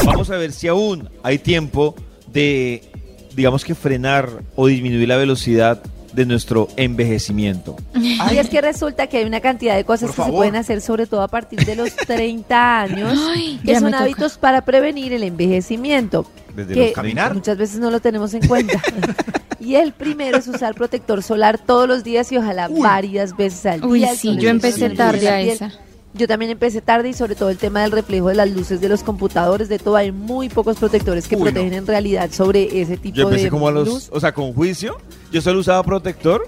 Vamos 0.03 0.29
a 0.29 0.37
ver 0.37 0.51
si 0.51 0.67
aún 0.67 1.09
hay 1.23 1.37
tiempo 1.39 1.95
de, 2.27 2.90
digamos 3.35 3.63
que 3.65 3.75
frenar 3.75 4.29
o 4.55 4.67
disminuir 4.67 5.07
la 5.07 5.17
velocidad 5.17 5.81
de 6.13 6.25
nuestro 6.25 6.67
envejecimiento. 6.75 7.75
Y 8.31 8.37
es 8.37 8.49
que 8.49 8.61
resulta 8.61 9.07
que 9.07 9.17
hay 9.17 9.25
una 9.25 9.39
cantidad 9.39 9.75
de 9.75 9.83
cosas 9.83 10.11
Por 10.11 10.25
que 10.25 10.31
se 10.31 10.37
pueden 10.37 10.55
hacer, 10.55 10.81
sobre 10.81 11.07
todo 11.07 11.21
a 11.21 11.27
partir 11.27 11.65
de 11.65 11.75
los 11.75 11.95
30 12.07 12.81
años, 12.81 13.17
Ay, 13.33 13.59
que 13.65 13.75
son 13.79 13.91
toca. 13.91 14.03
hábitos 14.03 14.37
para 14.37 14.63
prevenir 14.63 15.13
el 15.13 15.23
envejecimiento. 15.23 16.25
Desde 16.55 16.73
que 16.73 16.85
los 16.87 16.91
caminar. 16.93 17.33
muchas 17.33 17.57
veces 17.57 17.79
no 17.79 17.89
lo 17.91 17.99
tenemos 18.01 18.33
en 18.33 18.45
cuenta. 18.47 18.81
y 19.59 19.75
el 19.75 19.93
primero 19.93 20.37
es 20.37 20.47
usar 20.47 20.75
protector 20.75 21.23
solar 21.23 21.57
todos 21.59 21.87
los 21.87 22.03
días 22.03 22.31
y 22.31 22.37
ojalá 22.37 22.67
varias 22.67 23.35
veces 23.37 23.65
al 23.65 23.85
Uy, 23.85 23.99
día. 23.99 24.11
El 24.11 24.17
sí, 24.17 24.37
yo 24.37 24.49
empecé 24.49 24.89
tarde 24.89 25.29
a 25.29 25.41
esa. 25.41 25.71
Yo 26.13 26.27
también 26.27 26.51
empecé 26.51 26.81
tarde 26.81 27.09
y 27.09 27.13
sobre 27.13 27.35
todo 27.35 27.49
el 27.49 27.57
tema 27.57 27.81
del 27.83 27.91
reflejo 27.91 28.27
de 28.27 28.35
las 28.35 28.49
luces 28.51 28.81
de 28.81 28.89
los 28.89 29.01
computadores, 29.03 29.69
de 29.69 29.79
todo. 29.79 29.95
Hay 29.95 30.11
muy 30.11 30.49
pocos 30.49 30.77
protectores 30.77 31.27
que 31.27 31.35
Uy, 31.35 31.39
no. 31.41 31.45
protegen 31.45 31.73
en 31.73 31.87
realidad 31.87 32.29
sobre 32.31 32.81
ese 32.81 32.97
tipo 32.97 33.15
Yo 33.15 33.23
empecé 33.23 33.45
de 33.45 33.49
como 33.49 33.67
a 33.67 33.71
los, 33.71 33.87
luz. 33.87 34.09
o 34.11 34.19
sea, 34.19 34.33
con 34.33 34.53
juicio. 34.53 34.97
Yo 35.31 35.41
solo 35.41 35.59
usaba 35.59 35.81
protector 35.83 36.47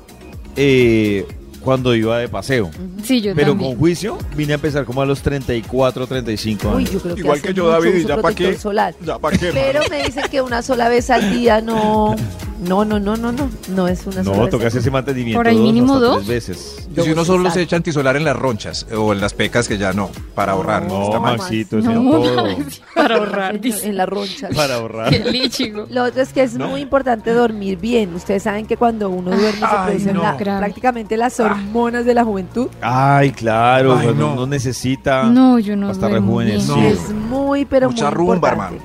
eh, 0.57 1.25
cuando 1.61 1.95
iba 1.95 2.17
de 2.19 2.27
paseo. 2.27 2.69
Sí, 3.05 3.21
yo 3.21 3.33
Pero 3.35 3.51
también. 3.51 3.71
con 3.71 3.79
juicio 3.79 4.17
vine 4.35 4.51
a 4.51 4.55
empezar 4.55 4.83
como 4.83 5.01
a 5.01 5.05
los 5.05 5.21
34, 5.21 6.07
35 6.07 6.67
años. 6.67 6.75
Uy, 6.77 6.85
yo 6.93 6.99
creo 6.99 7.15
que 7.15 7.21
Igual 7.21 7.41
que 7.41 7.53
yo, 7.53 7.69
David, 7.69 8.05
¿ya 8.05 8.15
pa' 8.17 8.21
protector 8.21 8.53
qué? 8.53 8.59
solar. 8.59 8.95
Ya, 9.05 9.17
¿para 9.17 9.37
qué? 9.37 9.51
Pero 9.53 9.79
me 9.89 10.03
dicen 10.03 10.25
que 10.29 10.41
una 10.41 10.61
sola 10.61 10.89
vez 10.89 11.09
al 11.09 11.31
día 11.31 11.61
no. 11.61 12.15
No, 12.67 12.85
no, 12.85 12.99
no, 12.99 13.15
no, 13.17 13.31
no. 13.31 13.49
No 13.69 13.87
es 13.87 14.05
una 14.05 14.23
sola 14.23 14.35
no, 14.37 14.41
vez. 14.43 14.51
toca 14.51 14.63
al 14.63 14.67
hacer 14.67 14.81
ese 14.81 14.91
mantenimiento 14.91 15.39
Por 15.39 15.47
ahí 15.47 15.55
dos, 15.55 15.63
mínimo 15.65 15.93
hasta 15.95 16.05
dos. 16.05 16.15
tres 16.17 16.27
veces. 16.27 16.87
Y 16.95 17.01
si 17.01 17.11
uno 17.11 17.25
solo 17.25 17.49
se 17.51 17.61
echa 17.61 17.75
antisolar 17.75 18.15
en 18.15 18.23
las 18.23 18.35
ronchas 18.35 18.85
o 18.95 19.11
en 19.13 19.19
las 19.21 19.33
pecas 19.33 19.67
que 19.67 19.77
ya 19.77 19.91
no, 19.93 20.09
para 20.35 20.53
ahorrar. 20.53 20.87
No, 20.87 21.03
Está 21.05 21.19
mal. 21.19 21.37
Maxito, 21.37 21.79
eso 21.79 21.91
No, 21.91 22.23
es 22.23 22.35
todo. 22.35 22.47
para 22.95 23.15
ahorrar, 23.17 23.55
En, 23.55 23.61
dice. 23.61 23.87
en 23.89 23.97
las 23.97 24.07
ronchas. 24.09 24.55
Para 24.55 24.75
ahorrar. 24.75 25.09
Qué 25.09 25.19
lichigo. 25.31 25.87
Lo 25.89 26.03
otro 26.03 26.21
es 26.21 26.31
que 26.33 26.43
es 26.43 26.57
muy 26.57 26.81
importante 26.81 27.31
dormir 27.33 27.77
bien. 27.79 28.13
Ustedes 28.15 28.43
saben 28.43 28.65
que 28.65 28.77
cuando 28.77 29.09
uno 29.09 29.31
duerme 29.31 29.59
se 29.59 29.65
Ay, 29.65 29.85
producen 29.87 30.15
no. 30.15 30.21
la- 30.23 30.35
Grave. 30.35 30.59
prácticamente 30.59 31.17
las 31.17 31.39
hormonas 31.39 32.05
de 32.05 32.13
la 32.13 32.23
juventud. 32.23 32.67
Ay, 32.81 33.31
claro, 33.31 33.97
Ay, 33.97 34.13
no. 34.15 34.33
uno 34.33 34.47
necesita 34.47 35.23
No, 35.23 35.59
yo 35.59 35.75
no 35.75 35.89
hasta 35.89 36.07
duermo 36.07 36.37
bien. 36.37 36.57
Es 36.57 37.09
muy, 37.09 37.65
pero 37.65 37.89
Mucha 37.89 38.05
muy 38.05 38.13
rumba, 38.15 38.35
importante. 38.35 38.81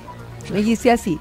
Me 0.53 0.63
dice 0.63 0.91
así. 0.91 1.19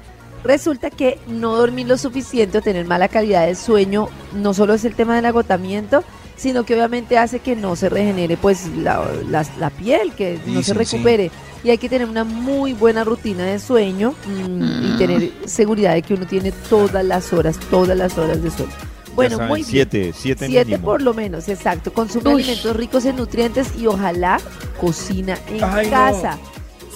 Resulta 0.48 0.88
que 0.88 1.18
no 1.28 1.54
dormir 1.56 1.86
lo 1.86 1.98
suficiente 1.98 2.56
o 2.56 2.62
tener 2.62 2.86
mala 2.86 3.08
calidad 3.08 3.46
de 3.46 3.54
sueño 3.54 4.08
no 4.32 4.54
solo 4.54 4.72
es 4.72 4.84
el 4.86 4.94
tema 4.94 5.14
del 5.14 5.26
agotamiento, 5.26 6.02
sino 6.36 6.64
que 6.64 6.74
obviamente 6.74 7.18
hace 7.18 7.40
que 7.40 7.54
no 7.54 7.76
se 7.76 7.90
regenere 7.90 8.38
pues 8.38 8.66
la, 8.78 9.04
la- 9.28 9.44
la 9.60 9.68
piel, 9.68 10.12
que 10.12 10.40
no 10.46 10.62
se 10.62 10.72
sí. 10.72 10.78
recupere. 10.78 11.30
Y 11.64 11.68
hay 11.68 11.76
que 11.76 11.90
tener 11.90 12.08
una 12.08 12.24
muy 12.24 12.72
buena 12.72 13.04
rutina 13.04 13.44
de 13.44 13.58
sueño 13.58 14.14
mm, 14.26 14.62
y 14.62 14.90
Mm. 14.94 14.98
tener 14.98 15.32
seguridad 15.44 15.92
de 15.92 16.00
que 16.02 16.14
uno 16.14 16.26
tiene 16.26 16.50
todas 16.70 17.04
las 17.04 17.30
horas, 17.34 17.58
todas 17.70 17.94
las 17.98 18.16
horas 18.16 18.42
de 18.42 18.50
sueño. 18.50 18.72
Bueno, 19.14 19.38
muy 19.40 19.58
bien. 19.60 19.66
siete, 19.70 20.12
siete, 20.16 20.46
Siete 20.46 20.64
mínimo. 20.64 20.84
por 20.86 21.02
lo 21.02 21.12
menos, 21.12 21.46
exacto. 21.50 21.92
Consume 21.92 22.32
Uy. 22.32 22.42
alimentos 22.42 22.74
ricos 22.74 23.04
en 23.04 23.16
nutrientes 23.16 23.66
y 23.76 23.86
ojalá 23.86 24.40
cocina 24.80 25.36
en 25.48 25.62
Ay, 25.62 25.90
no. 25.90 26.38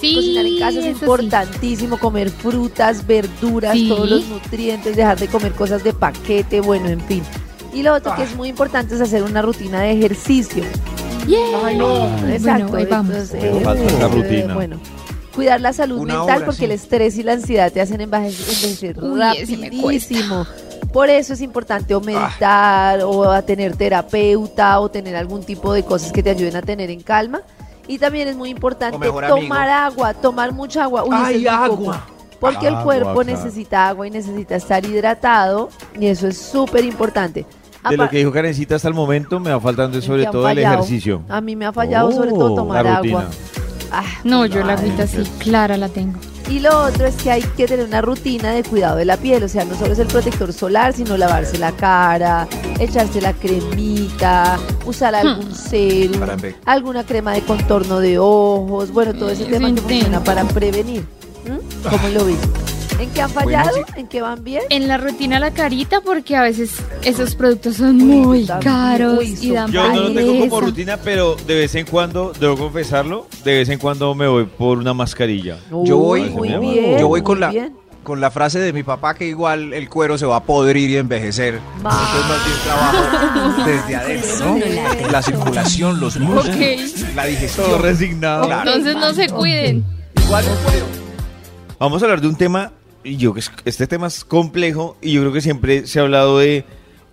Sí, 0.09 0.15
Cocinar 0.15 0.45
en 0.45 0.59
casa 0.59 0.79
es 0.79 0.85
eso 0.85 0.97
sí. 0.97 1.03
importantísimo, 1.05 1.97
comer 1.97 2.29
frutas, 2.29 3.07
verduras, 3.07 3.73
Sí. 3.73 3.87
todos 3.87 4.09
los 4.09 4.27
nutrientes, 4.27 4.95
dejar 4.95 5.17
de 5.17 5.27
comer 5.27 5.53
cosas 5.53 5.83
de 5.83 5.93
paquete, 5.93 6.59
bueno, 6.61 6.89
en 6.89 6.99
fin. 7.01 7.23
Y 7.73 7.83
lo 7.83 7.93
otro 7.95 8.13
que 8.15 8.23
es 8.23 8.35
muy 8.35 8.49
importante 8.49 8.95
es 8.95 9.01
hacer 9.01 9.23
una 9.23 9.41
rutina 9.41 9.81
de 9.81 9.91
ejercicio. 9.91 10.63
Ay, 11.63 11.77
no. 11.77 12.05
Exacto. 12.27 12.67
Bueno, 12.67 12.77
ahí 12.77 12.85
vamos. 12.85 13.11
entonces, 13.15 13.63
falta 13.63 13.83
esta 13.85 14.07
rutina. 14.09 14.53
bueno, 14.53 14.77
cuidar 15.33 15.61
la 15.61 15.71
salud 15.73 15.97
Una 15.99 16.17
mental 16.17 16.35
hora, 16.37 16.45
porque 16.45 16.59
sí. 16.59 16.65
el 16.65 16.71
estrés 16.71 17.17
y 17.17 17.23
la 17.23 17.33
ansiedad 17.33 17.71
te 17.71 17.79
hacen 17.81 18.01
enveje- 18.01 18.37
envejecer 18.37 19.01
Uy, 19.01 19.19
rapidísimo. 19.19 20.45
Por 20.91 21.09
eso 21.09 21.33
es 21.33 21.41
importante 21.41 21.95
o 21.95 22.01
meditar 22.01 23.01
o 23.03 23.23
a 23.31 23.41
tener 23.41 23.75
terapeuta 23.75 24.79
o 24.79 24.91
tener 24.91 25.15
algún 25.15 25.43
tipo 25.43 25.73
de 25.73 25.83
cosas 25.83 26.11
que 26.11 26.21
te 26.21 26.29
ayuden 26.29 26.55
a 26.57 26.61
tener 26.61 26.91
en 26.91 27.01
calma. 27.01 27.41
Y 27.87 27.97
también 27.99 28.27
es 28.27 28.35
muy 28.35 28.49
importante 28.49 28.97
tomar 29.27 29.69
agua, 29.69 30.13
tomar 30.13 30.53
mucha 30.53 30.83
agua. 30.83 31.03
Uy, 31.03 31.11
Ay, 31.13 31.47
agua. 31.47 32.05
Porque 32.39 32.67
el 32.67 32.75
cuerpo 32.79 33.21
claro. 33.21 33.23
necesita 33.23 33.87
agua 33.87 34.05
y 34.07 34.11
necesita 34.11 34.55
estar 34.55 34.83
hidratado 34.85 35.69
y 35.97 36.07
eso 36.07 36.27
es 36.27 36.37
súper 36.37 36.83
importante. 36.83 37.45
De 37.89 37.97
lo 37.97 38.09
que 38.09 38.17
dijo 38.17 38.31
Karencita 38.31 38.75
hasta 38.75 38.87
el 38.87 38.93
momento 38.93 39.39
me 39.39 39.51
va 39.51 39.59
faltando 39.59 39.97
¿en 39.97 40.03
sobre 40.03 40.25
todo 40.25 40.47
el 40.49 40.59
ejercicio. 40.59 41.21
A 41.27 41.41
mí 41.41 41.55
me 41.55 41.65
ha 41.65 41.73
fallado 41.73 42.11
sobre 42.11 42.29
todo 42.31 42.53
Oh, 42.53 42.55
tomar 42.55 42.85
agua. 42.87 43.25
Ah, 43.91 44.03
No, 44.23 44.45
yo 44.45 44.63
la 44.63 44.73
agüita 44.73 45.05
sí, 45.05 45.23
clara 45.39 45.77
la 45.77 45.89
tengo. 45.89 46.19
Y 46.53 46.59
lo 46.59 46.83
otro 46.83 47.07
es 47.07 47.15
que 47.15 47.31
hay 47.31 47.41
que 47.41 47.65
tener 47.65 47.83
una 47.83 47.99
rutina 47.99 48.51
de 48.51 48.61
cuidado 48.63 48.97
de 48.97 49.05
la 49.05 49.17
piel, 49.17 49.43
o 49.43 49.47
sea, 49.47 49.65
no 49.65 49.73
solo 49.73 49.93
es 49.93 49.97
el 49.97 50.05
protector 50.05 50.53
solar, 50.53 50.93
sino 50.93 51.17
lavarse 51.17 51.57
la 51.57 51.71
cara, 51.71 52.47
echarse 52.79 53.19
la 53.21 53.33
cremita, 53.33 54.59
usar 54.85 55.15
algún 55.15 55.55
serum, 55.55 56.21
alguna 56.65 57.07
crema 57.07 57.33
de 57.33 57.41
contorno 57.41 57.99
de 57.99 58.19
ojos, 58.19 58.91
bueno, 58.91 59.15
todo 59.15 59.31
ese 59.31 59.45
Es 59.45 59.49
tema 59.49 59.73
que 59.73 59.81
funciona 59.81 60.23
para 60.23 60.43
prevenir. 60.43 61.01
¿Mm? 61.47 61.89
¿Cómo 61.89 62.07
lo 62.09 62.25
ves? 62.25 62.72
¿En 62.99 63.09
qué 63.11 63.21
han 63.21 63.29
fallado? 63.29 63.71
¿En 63.95 64.07
qué 64.07 64.21
van 64.21 64.43
bien? 64.43 64.61
En 64.69 64.87
la 64.87 64.97
rutina 64.97 65.39
la 65.39 65.51
carita 65.51 66.01
porque 66.01 66.35
a 66.35 66.41
veces 66.43 66.71
esos 67.03 67.35
productos 67.35 67.75
son 67.77 67.97
muy 67.97 68.45
caros 68.61 69.23
y 69.25 69.51
dan 69.51 69.71
Yo 69.71 69.87
no 69.91 70.01
lo 70.01 70.13
tengo 70.13 70.39
como 70.39 70.61
rutina, 70.61 70.97
pero 70.97 71.35
de 71.47 71.55
vez 71.55 71.75
en 71.75 71.85
cuando, 71.85 72.31
debo 72.39 72.55
confesarlo, 72.57 73.27
de 73.43 73.55
vez 73.55 73.69
en 73.69 73.79
cuando 73.79 74.13
me 74.15 74.27
voy 74.27 74.45
por 74.45 74.77
una 74.77 74.93
mascarilla. 74.93 75.57
Yo 75.83 75.97
voy- 75.97 76.21
Uy, 76.23 76.29
muy 76.29 76.49
yo 76.49 76.59
bien, 76.59 76.99
Yo 76.99 77.07
voy 77.07 77.21
con 77.21 77.35
muy 77.39 77.41
la, 77.41 77.49
bien. 77.49 77.75
con 78.03 78.21
la 78.21 78.31
frase 78.31 78.59
de 78.59 78.71
mi 78.71 78.83
papá 78.83 79.15
que 79.15 79.25
igual 79.25 79.73
el 79.73 79.89
cuero 79.89 80.17
se 80.17 80.25
va 80.25 80.37
a 80.37 80.43
podrir 80.43 80.89
y 80.89 80.97
envejecer. 80.97 81.59
Entonces 81.77 82.25
más 82.29 82.45
bien 82.45 82.57
trabajo 82.63 83.63
desde 83.65 83.95
adentro, 83.95 84.45
¿no? 85.05 85.11
La 85.11 85.21
circulación, 85.21 85.99
los 85.99 86.17
músculos, 86.19 86.95
la 87.15 87.25
digestión. 87.25 87.67
Todo 87.67 87.79
resignado. 87.79 88.45
Claro. 88.45 88.69
Entonces 88.69 88.95
no 88.95 89.13
se 89.13 89.27
cuiden. 89.29 89.83
Igual 90.25 90.45
no 90.45 90.51
puedo. 90.69 90.85
Vamos 91.79 92.01
a 92.01 92.05
hablar 92.05 92.21
de 92.21 92.27
un 92.27 92.35
tema, 92.37 92.71
y 93.03 93.17
yo 93.17 93.33
este 93.65 93.87
tema 93.87 94.07
es 94.07 94.25
complejo, 94.25 94.97
y 95.01 95.13
yo 95.13 95.21
creo 95.21 95.33
que 95.33 95.41
siempre 95.41 95.87
se 95.87 95.99
ha 95.99 96.03
hablado 96.03 96.39
de, 96.39 96.65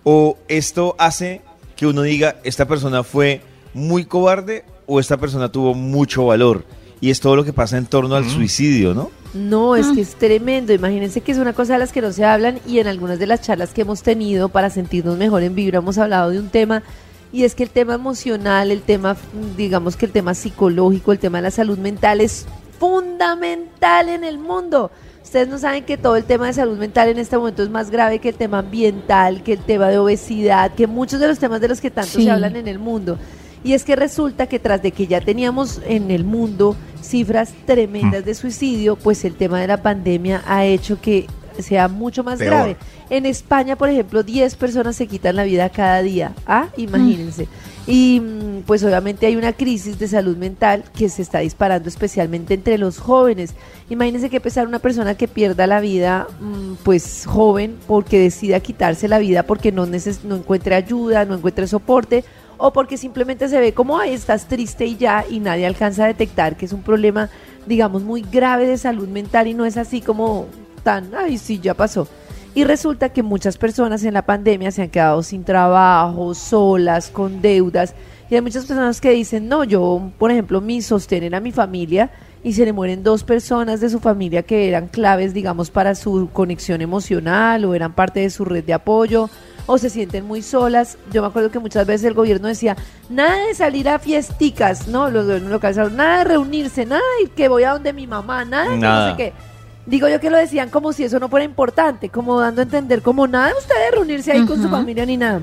o 0.03 0.37
esto 0.47 0.95
hace 0.99 1.41
que 1.75 1.87
uno 1.87 2.01
diga, 2.03 2.37
esta 2.43 2.67
persona 2.67 3.03
fue 3.03 3.41
muy 3.73 4.05
cobarde, 4.05 4.63
o 4.85 4.99
esta 4.99 5.17
persona 5.17 5.51
tuvo 5.51 5.73
mucho 5.73 6.25
valor. 6.25 6.65
Y 6.99 7.09
es 7.09 7.19
todo 7.19 7.35
lo 7.35 7.43
que 7.43 7.53
pasa 7.53 7.77
en 7.77 7.85
torno 7.85 8.15
al 8.15 8.29
suicidio, 8.29 8.93
¿no? 8.93 9.09
No, 9.33 9.75
es 9.75 9.87
que 9.87 10.01
es 10.01 10.15
tremendo. 10.15 10.73
Imagínense 10.73 11.21
que 11.21 11.31
es 11.31 11.37
una 11.37 11.53
cosa 11.53 11.73
de 11.73 11.79
las 11.79 11.91
que 11.91 12.01
no 12.01 12.11
se 12.11 12.25
hablan 12.25 12.59
y 12.67 12.79
en 12.79 12.87
algunas 12.87 13.17
de 13.17 13.25
las 13.25 13.41
charlas 13.41 13.73
que 13.73 13.81
hemos 13.81 14.03
tenido 14.03 14.49
para 14.49 14.69
sentirnos 14.69 15.17
mejor 15.17 15.41
en 15.41 15.55
Vibra 15.55 15.79
hemos 15.79 15.97
hablado 15.97 16.29
de 16.29 16.39
un 16.39 16.49
tema 16.49 16.83
y 17.33 17.45
es 17.45 17.55
que 17.55 17.63
el 17.63 17.69
tema 17.69 17.93
emocional, 17.93 18.71
el 18.71 18.81
tema, 18.81 19.15
digamos 19.55 19.95
que 19.95 20.05
el 20.05 20.11
tema 20.11 20.33
psicológico, 20.33 21.13
el 21.13 21.19
tema 21.19 21.37
de 21.37 21.43
la 21.43 21.51
salud 21.51 21.77
mental 21.77 22.19
es 22.19 22.45
fundamental 22.77 24.09
en 24.09 24.23
el 24.23 24.37
mundo. 24.37 24.91
Ustedes 25.23 25.47
no 25.47 25.57
saben 25.59 25.83
que 25.85 25.97
todo 25.97 26.15
el 26.15 26.23
tema 26.25 26.47
de 26.47 26.53
salud 26.53 26.77
mental 26.77 27.09
en 27.09 27.17
este 27.19 27.37
momento 27.37 27.63
es 27.63 27.69
más 27.69 27.89
grave 27.91 28.19
que 28.19 28.29
el 28.29 28.35
tema 28.35 28.59
ambiental, 28.59 29.43
que 29.43 29.53
el 29.53 29.59
tema 29.59 29.87
de 29.89 29.97
obesidad, 29.97 30.73
que 30.73 30.87
muchos 30.87 31.19
de 31.19 31.27
los 31.27 31.39
temas 31.39 31.61
de 31.61 31.67
los 31.67 31.79
que 31.79 31.91
tanto 31.91 32.11
Sí. 32.17 32.23
se 32.25 32.31
hablan 32.31 32.55
en 32.55 32.67
el 32.67 32.79
mundo. 32.79 33.17
Y 33.63 33.73
es 33.73 33.83
que 33.83 33.95
resulta 33.95 34.47
que 34.47 34.57
tras 34.59 34.81
de 34.81 34.91
que 34.91 35.05
ya 35.05 35.21
teníamos 35.21 35.79
en 35.85 36.09
el 36.09 36.23
mundo 36.25 36.75
cifras 37.01 37.53
tremendas 37.65 38.25
de 38.25 38.33
suicidio, 38.33 38.95
pues 38.95 39.23
el 39.23 39.35
tema 39.35 39.61
de 39.61 39.67
la 39.67 39.81
pandemia 39.81 40.41
ha 40.47 40.65
hecho 40.65 40.99
que 40.99 41.27
sea 41.59 41.87
mucho 41.87 42.23
más 42.23 42.39
Peor. 42.39 42.51
grave. 42.51 42.77
En 43.09 43.25
España, 43.25 43.75
por 43.75 43.89
ejemplo, 43.89 44.23
10 44.23 44.55
personas 44.55 44.95
se 44.95 45.07
quitan 45.07 45.35
la 45.35 45.43
vida 45.43 45.69
cada 45.69 46.01
día. 46.01 46.33
Ah, 46.45 46.67
imagínense. 46.77 47.47
Y 47.87 48.21
mm, 48.21 48.61
pues 48.65 48.83
obviamente 48.83 49.25
hay 49.25 49.35
una 49.35 49.53
crisis 49.53 49.97
de 49.97 50.07
salud 50.07 50.37
mental 50.37 50.83
que 50.95 51.09
se 51.09 51.21
está 51.21 51.39
disparando 51.39 51.89
especialmente 51.89 52.53
entre 52.53 52.77
los 52.77 52.99
jóvenes. 52.99 53.55
Imagínense 53.89 54.29
que 54.29 54.39
pesar 54.39 54.67
una 54.67 54.79
persona 54.79 55.15
que 55.15 55.27
pierda 55.27 55.65
la 55.65 55.79
vida, 55.79 56.27
mm, 56.39 56.73
pues 56.83 57.25
joven, 57.25 57.77
porque 57.87 58.19
decida 58.19 58.59
quitarse 58.59 59.07
la 59.07 59.19
vida 59.19 59.43
porque 59.43 59.71
no, 59.71 59.85
neces 59.85 60.23
no 60.23 60.35
encuentre 60.35 60.75
ayuda, 60.75 61.25
no 61.25 61.35
encuentre 61.35 61.67
soporte, 61.67 62.23
o 62.57 62.71
porque 62.71 62.97
simplemente 62.97 63.49
se 63.49 63.59
ve 63.59 63.73
como, 63.73 63.97
ay, 63.97 64.13
estás 64.13 64.47
triste 64.47 64.85
y 64.85 64.95
ya, 64.95 65.25
y 65.27 65.39
nadie 65.39 65.65
alcanza 65.65 66.03
a 66.03 66.07
detectar 66.07 66.55
que 66.55 66.65
es 66.65 66.73
un 66.73 66.83
problema, 66.83 67.29
digamos, 67.65 68.03
muy 68.03 68.21
grave 68.21 68.67
de 68.67 68.77
salud 68.77 69.07
mental 69.07 69.47
y 69.47 69.55
no 69.55 69.65
es 69.65 69.77
así 69.77 69.99
como 70.01 70.45
tan, 70.83 71.13
ay, 71.15 71.37
sí, 71.37 71.59
ya 71.59 71.73
pasó. 71.73 72.07
Y 72.53 72.65
resulta 72.65 73.09
que 73.09 73.23
muchas 73.23 73.57
personas 73.57 74.03
en 74.03 74.13
la 74.13 74.25
pandemia 74.25 74.71
se 74.71 74.81
han 74.81 74.89
quedado 74.89 75.23
sin 75.23 75.43
trabajo, 75.43 76.33
solas, 76.33 77.09
con 77.09 77.41
deudas. 77.41 77.95
Y 78.29 78.35
hay 78.35 78.41
muchas 78.41 78.65
personas 78.65 78.99
que 78.99 79.11
dicen, 79.11 79.47
no, 79.47 79.63
yo, 79.63 80.11
por 80.17 80.31
ejemplo, 80.31 80.59
mi 80.59 80.81
sostén 80.81 81.23
era 81.23 81.39
mi 81.39 81.51
familia 81.51 82.11
y 82.43 82.53
se 82.53 82.65
le 82.65 82.73
mueren 82.73 83.03
dos 83.03 83.23
personas 83.23 83.79
de 83.79 83.89
su 83.89 83.99
familia 83.99 84.43
que 84.43 84.67
eran 84.67 84.87
claves, 84.87 85.33
digamos, 85.33 85.69
para 85.69 85.95
su 85.95 86.29
conexión 86.33 86.81
emocional 86.81 87.63
o 87.65 87.75
eran 87.75 87.93
parte 87.93 88.21
de 88.21 88.29
su 88.29 88.43
red 88.43 88.63
de 88.63 88.73
apoyo 88.73 89.29
o 89.65 89.77
se 89.77 89.89
sienten 89.89 90.25
muy 90.25 90.41
solas. 90.41 90.97
Yo 91.13 91.21
me 91.21 91.27
acuerdo 91.27 91.51
que 91.51 91.59
muchas 91.59 91.85
veces 91.85 92.07
el 92.07 92.13
gobierno 92.13 92.47
decía, 92.47 92.75
nada 93.09 93.45
de 93.47 93.53
salir 93.53 93.87
a 93.87 93.99
fiesticas, 93.99 94.87
¿no? 94.87 95.09
Los 95.09 95.25
gobiernos 95.25 95.51
locales, 95.51 95.77
nada 95.93 96.19
de 96.19 96.23
reunirse, 96.25 96.85
nada 96.85 97.01
de 97.21 97.29
que 97.29 97.47
voy 97.47 97.63
a 97.63 97.71
donde 97.71 97.93
mi 97.93 98.07
mamá, 98.07 98.43
nada, 98.43 98.69
de 98.69 98.75
que 98.75 98.81
no 98.81 99.09
sé 99.09 99.17
qué. 99.17 99.50
Digo 99.85 100.07
yo 100.07 100.19
que 100.19 100.29
lo 100.29 100.37
decían 100.37 100.69
como 100.69 100.93
si 100.93 101.03
eso 101.03 101.19
no 101.19 101.29
fuera 101.29 101.43
importante, 101.43 102.09
como 102.09 102.39
dando 102.39 102.61
a 102.61 102.63
entender 102.63 103.01
como 103.01 103.27
nada 103.27 103.47
de 103.47 103.53
ustedes 103.53 103.91
reunirse 103.91 104.31
ahí 104.31 104.45
con 104.45 104.61
su 104.61 104.69
familia 104.69 105.05
ni 105.05 105.17
nada. 105.17 105.41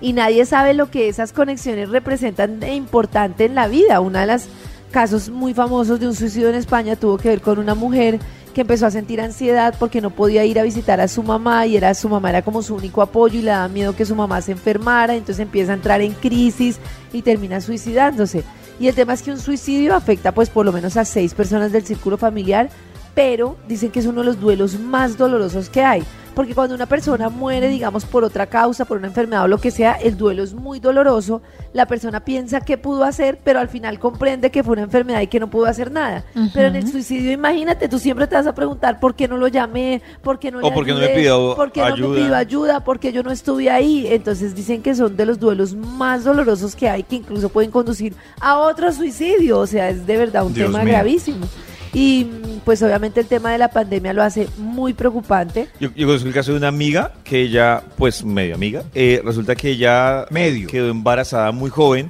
Y 0.00 0.12
nadie 0.12 0.44
sabe 0.44 0.74
lo 0.74 0.90
que 0.90 1.08
esas 1.08 1.32
conexiones 1.32 1.88
representan 1.88 2.60
de 2.60 2.74
importante 2.74 3.44
en 3.44 3.54
la 3.54 3.68
vida. 3.68 4.00
Una 4.00 4.20
de 4.20 4.26
las 4.26 4.48
casos 4.90 5.28
muy 5.28 5.54
famosos 5.54 6.00
de 6.00 6.06
un 6.06 6.14
suicidio 6.14 6.48
en 6.48 6.54
España 6.54 6.96
tuvo 6.96 7.18
que 7.18 7.28
ver 7.28 7.40
con 7.40 7.58
una 7.58 7.74
mujer 7.74 8.18
que 8.54 8.62
empezó 8.62 8.86
a 8.86 8.90
sentir 8.90 9.20
ansiedad 9.20 9.74
porque 9.78 10.00
no 10.00 10.10
podía 10.10 10.44
ir 10.44 10.58
a 10.58 10.62
visitar 10.62 11.00
a 11.00 11.08
su 11.08 11.22
mamá 11.22 11.66
y 11.66 11.76
era 11.76 11.94
su 11.94 12.08
mamá 12.08 12.30
era 12.30 12.42
como 12.42 12.62
su 12.62 12.74
único 12.74 13.02
apoyo 13.02 13.38
y 13.38 13.42
le 13.42 13.50
daba 13.50 13.68
miedo 13.68 13.94
que 13.94 14.04
su 14.04 14.16
mamá 14.16 14.40
se 14.40 14.52
enfermara, 14.52 15.14
entonces 15.14 15.40
empieza 15.40 15.72
a 15.72 15.74
entrar 15.76 16.00
en 16.00 16.12
crisis 16.14 16.78
y 17.12 17.22
termina 17.22 17.60
suicidándose. 17.60 18.42
Y 18.80 18.88
el 18.88 18.94
tema 18.94 19.12
es 19.12 19.22
que 19.22 19.30
un 19.30 19.38
suicidio 19.38 19.94
afecta 19.94 20.32
pues 20.32 20.50
por 20.50 20.64
lo 20.64 20.72
menos 20.72 20.96
a 20.96 21.04
seis 21.04 21.34
personas 21.34 21.72
del 21.72 21.84
círculo 21.84 22.16
familiar, 22.16 22.70
pero 23.18 23.56
dicen 23.66 23.90
que 23.90 23.98
es 23.98 24.06
uno 24.06 24.20
de 24.20 24.26
los 24.26 24.40
duelos 24.40 24.78
más 24.78 25.18
dolorosos 25.18 25.68
que 25.68 25.82
hay. 25.82 26.04
Porque 26.36 26.54
cuando 26.54 26.76
una 26.76 26.86
persona 26.86 27.28
muere, 27.28 27.66
digamos, 27.66 28.04
por 28.04 28.22
otra 28.22 28.46
causa, 28.46 28.84
por 28.84 28.96
una 28.96 29.08
enfermedad 29.08 29.42
o 29.42 29.48
lo 29.48 29.58
que 29.58 29.72
sea, 29.72 29.94
el 29.94 30.16
duelo 30.16 30.44
es 30.44 30.54
muy 30.54 30.78
doloroso. 30.78 31.42
La 31.72 31.86
persona 31.86 32.24
piensa 32.24 32.60
que 32.60 32.78
pudo 32.78 33.02
hacer, 33.02 33.40
pero 33.42 33.58
al 33.58 33.68
final 33.68 33.98
comprende 33.98 34.52
que 34.52 34.62
fue 34.62 34.74
una 34.74 34.82
enfermedad 34.82 35.20
y 35.20 35.26
que 35.26 35.40
no 35.40 35.50
pudo 35.50 35.66
hacer 35.66 35.90
nada. 35.90 36.24
Pero 36.54 36.68
en 36.68 36.76
el 36.76 36.88
suicidio, 36.88 37.32
imagínate, 37.32 37.88
tú 37.88 37.98
siempre 37.98 38.28
te 38.28 38.36
vas 38.36 38.46
a 38.46 38.54
preguntar 38.54 39.00
por 39.00 39.16
qué 39.16 39.26
no 39.26 39.36
lo 39.36 39.48
llamé, 39.48 40.00
por 40.22 40.38
qué 40.38 40.52
no 40.52 40.58
O 40.58 40.68
le 40.68 40.70
por 40.70 40.86
qué 40.86 40.92
no 40.92 41.00
me 41.00 41.08
pidió 41.08 41.56
por 41.56 41.72
qué 41.72 41.80
no 41.80 41.86
me 41.88 41.92
ayuda. 41.94 42.14
pidió 42.14 42.36
ayuda, 42.36 42.84
por 42.84 43.00
qué 43.00 43.12
yo 43.12 43.24
no 43.24 43.32
estuve 43.32 43.68
ahí. 43.68 44.06
Entonces 44.06 44.54
dicen 44.54 44.80
que 44.80 44.94
son 44.94 45.16
de 45.16 45.26
los 45.26 45.40
duelos 45.40 45.74
más 45.74 46.22
dolorosos 46.22 46.76
que 46.76 46.88
hay, 46.88 47.02
que 47.02 47.16
incluso 47.16 47.48
pueden 47.48 47.72
conducir 47.72 48.14
a 48.40 48.58
otro 48.58 48.92
suicidio. 48.92 49.58
O 49.58 49.66
sea, 49.66 49.90
es 49.90 50.06
de 50.06 50.16
verdad 50.16 50.46
un 50.46 50.54
Dios 50.54 50.70
tema 50.70 50.84
mío. 50.84 50.92
gravísimo. 50.92 51.48
Y 51.92 52.24
mm, 52.24 52.60
pues 52.64 52.82
obviamente 52.82 53.20
el 53.20 53.26
tema 53.26 53.52
de 53.52 53.58
la 53.58 53.68
pandemia 53.68 54.12
lo 54.12 54.22
hace 54.22 54.48
muy 54.58 54.92
preocupante. 54.92 55.68
Yo, 55.80 55.90
yo 55.94 56.06
conozco 56.06 56.28
el 56.28 56.34
caso 56.34 56.52
de 56.52 56.58
una 56.58 56.68
amiga 56.68 57.12
que 57.24 57.42
ella, 57.42 57.82
pues 57.96 58.24
medio 58.24 58.54
amiga, 58.54 58.84
eh, 58.94 59.20
resulta 59.24 59.54
que 59.56 59.70
ella 59.70 60.26
Medio. 60.30 60.68
quedó 60.68 60.90
embarazada 60.90 61.52
muy 61.52 61.70
joven 61.70 62.08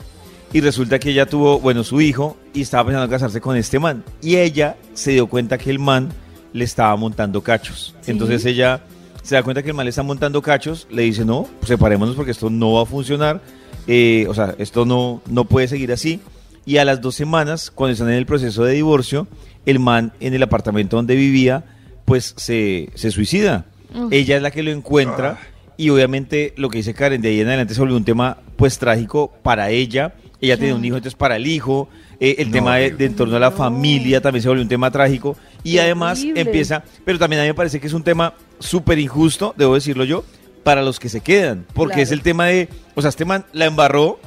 y 0.53 0.61
resulta 0.61 0.99
que 0.99 1.11
ella 1.11 1.27
tuvo, 1.27 1.61
bueno, 1.61 1.85
su 1.85 2.01
hijo 2.01 2.37
y 2.55 2.63
estaba 2.63 2.85
pensando 2.85 3.05
en 3.05 3.11
casarse 3.11 3.41
con 3.41 3.57
este 3.57 3.79
man. 3.79 4.03
Y 4.23 4.37
ella 4.37 4.77
se 4.95 5.13
dio 5.13 5.27
cuenta 5.27 5.59
que 5.59 5.71
el 5.71 5.79
man 5.79 6.11
le 6.53 6.65
estaba 6.65 6.97
montando 6.97 7.43
cachos. 7.43 7.95
Sí. 8.01 8.11
Entonces 8.11 8.45
ella 8.47 8.81
se 9.23 9.35
da 9.35 9.43
cuenta 9.43 9.63
que 9.63 9.69
el 9.69 9.75
man 9.75 9.85
le 9.85 9.91
está 9.91 10.03
montando 10.03 10.41
cachos, 10.41 10.87
le 10.91 11.03
dice, 11.03 11.25
no, 11.25 11.47
pues 11.59 11.69
separémonos 11.69 12.17
porque 12.17 12.31
esto 12.31 12.49
no 12.49 12.73
va 12.73 12.83
a 12.83 12.87
funcionar, 12.87 13.43
eh, 13.87 14.27
o 14.29 14.35
sea, 14.35 14.55
esto 14.59 14.87
no, 14.87 15.21
no 15.29 15.45
puede 15.45 15.69
seguir 15.69 15.93
así. 15.93 16.21
Y 16.69 16.77
a 16.77 16.85
las 16.85 17.01
dos 17.01 17.15
semanas, 17.15 17.71
cuando 17.71 17.93
están 17.95 18.09
en 18.11 18.17
el 18.17 18.27
proceso 18.27 18.63
de 18.63 18.75
divorcio, 18.75 19.27
el 19.65 19.79
man 19.79 20.13
en 20.21 20.35
el 20.35 20.43
apartamento 20.43 20.97
donde 20.97 21.17
vivía, 21.17 21.65
pues 22.05 22.35
se, 22.37 22.91
se 22.95 23.11
suicida. 23.11 23.65
Ella 24.11 24.37
es 24.37 24.43
la 24.43 24.51
que 24.51 24.63
lo 24.63 24.71
encuentra 24.71 25.39
y 25.79 25.89
obviamente 25.89 26.53
lo 26.59 26.69
que 26.69 26.77
dice 26.79 26.93
Karen, 26.93 27.23
de 27.23 27.31
ahí 27.31 27.41
en 27.41 27.49
adelante 27.49 27.73
se 27.73 27.81
volvió 27.81 27.97
un 27.97 28.05
tema 28.05 28.37
pues 28.57 28.79
trágico 28.79 29.33
para 29.43 29.71
ella. 29.71 30.15
Ella 30.43 30.59
tenía 30.59 30.75
un 30.75 30.85
hijo, 30.85 30.97
entonces 30.97 31.17
para 31.17 31.37
el 31.37 31.47
hijo, 31.47 31.89
eh, 32.21 32.37
el 32.39 32.49
No, 32.49 32.53
tema 32.53 32.77
de, 32.77 32.91
de 32.91 33.07
en 33.07 33.17
torno 33.17 33.37
a 33.37 33.41
la 33.41 33.51
familia 33.51 34.21
también 34.21 34.43
se 34.43 34.49
volvió 34.51 34.63
un 34.63 34.69
tema 34.69 34.91
trágico. 34.91 35.37
Y 35.65 35.79
además 35.79 36.23
empieza, 36.35 36.85
pero 37.05 37.19
también 37.19 37.41
a 37.41 37.45
mí 37.45 37.49
me 37.49 37.55
parece 37.55 37.81
que 37.81 37.87
es 37.87 37.95
un 37.95 38.05
tema 38.05 38.35
súper 38.59 38.99
injusto, 38.99 39.55
debo 39.57 39.75
decirlo 39.75 40.05
yo, 40.05 40.23
para 40.65 40.83
los 40.83 41.01
que 41.01 41.09
se 41.09 41.23
quedan. 41.23 41.65
Porque 41.73 41.95
Claro. 41.95 42.03
es 42.03 42.13
el 42.13 42.21
tema 42.21 42.45
de, 42.47 42.69
o 42.95 43.01
sea, 43.01 43.09
este 43.09 43.25
man 43.25 43.47
la 43.55 43.65
embarró, 43.65 44.21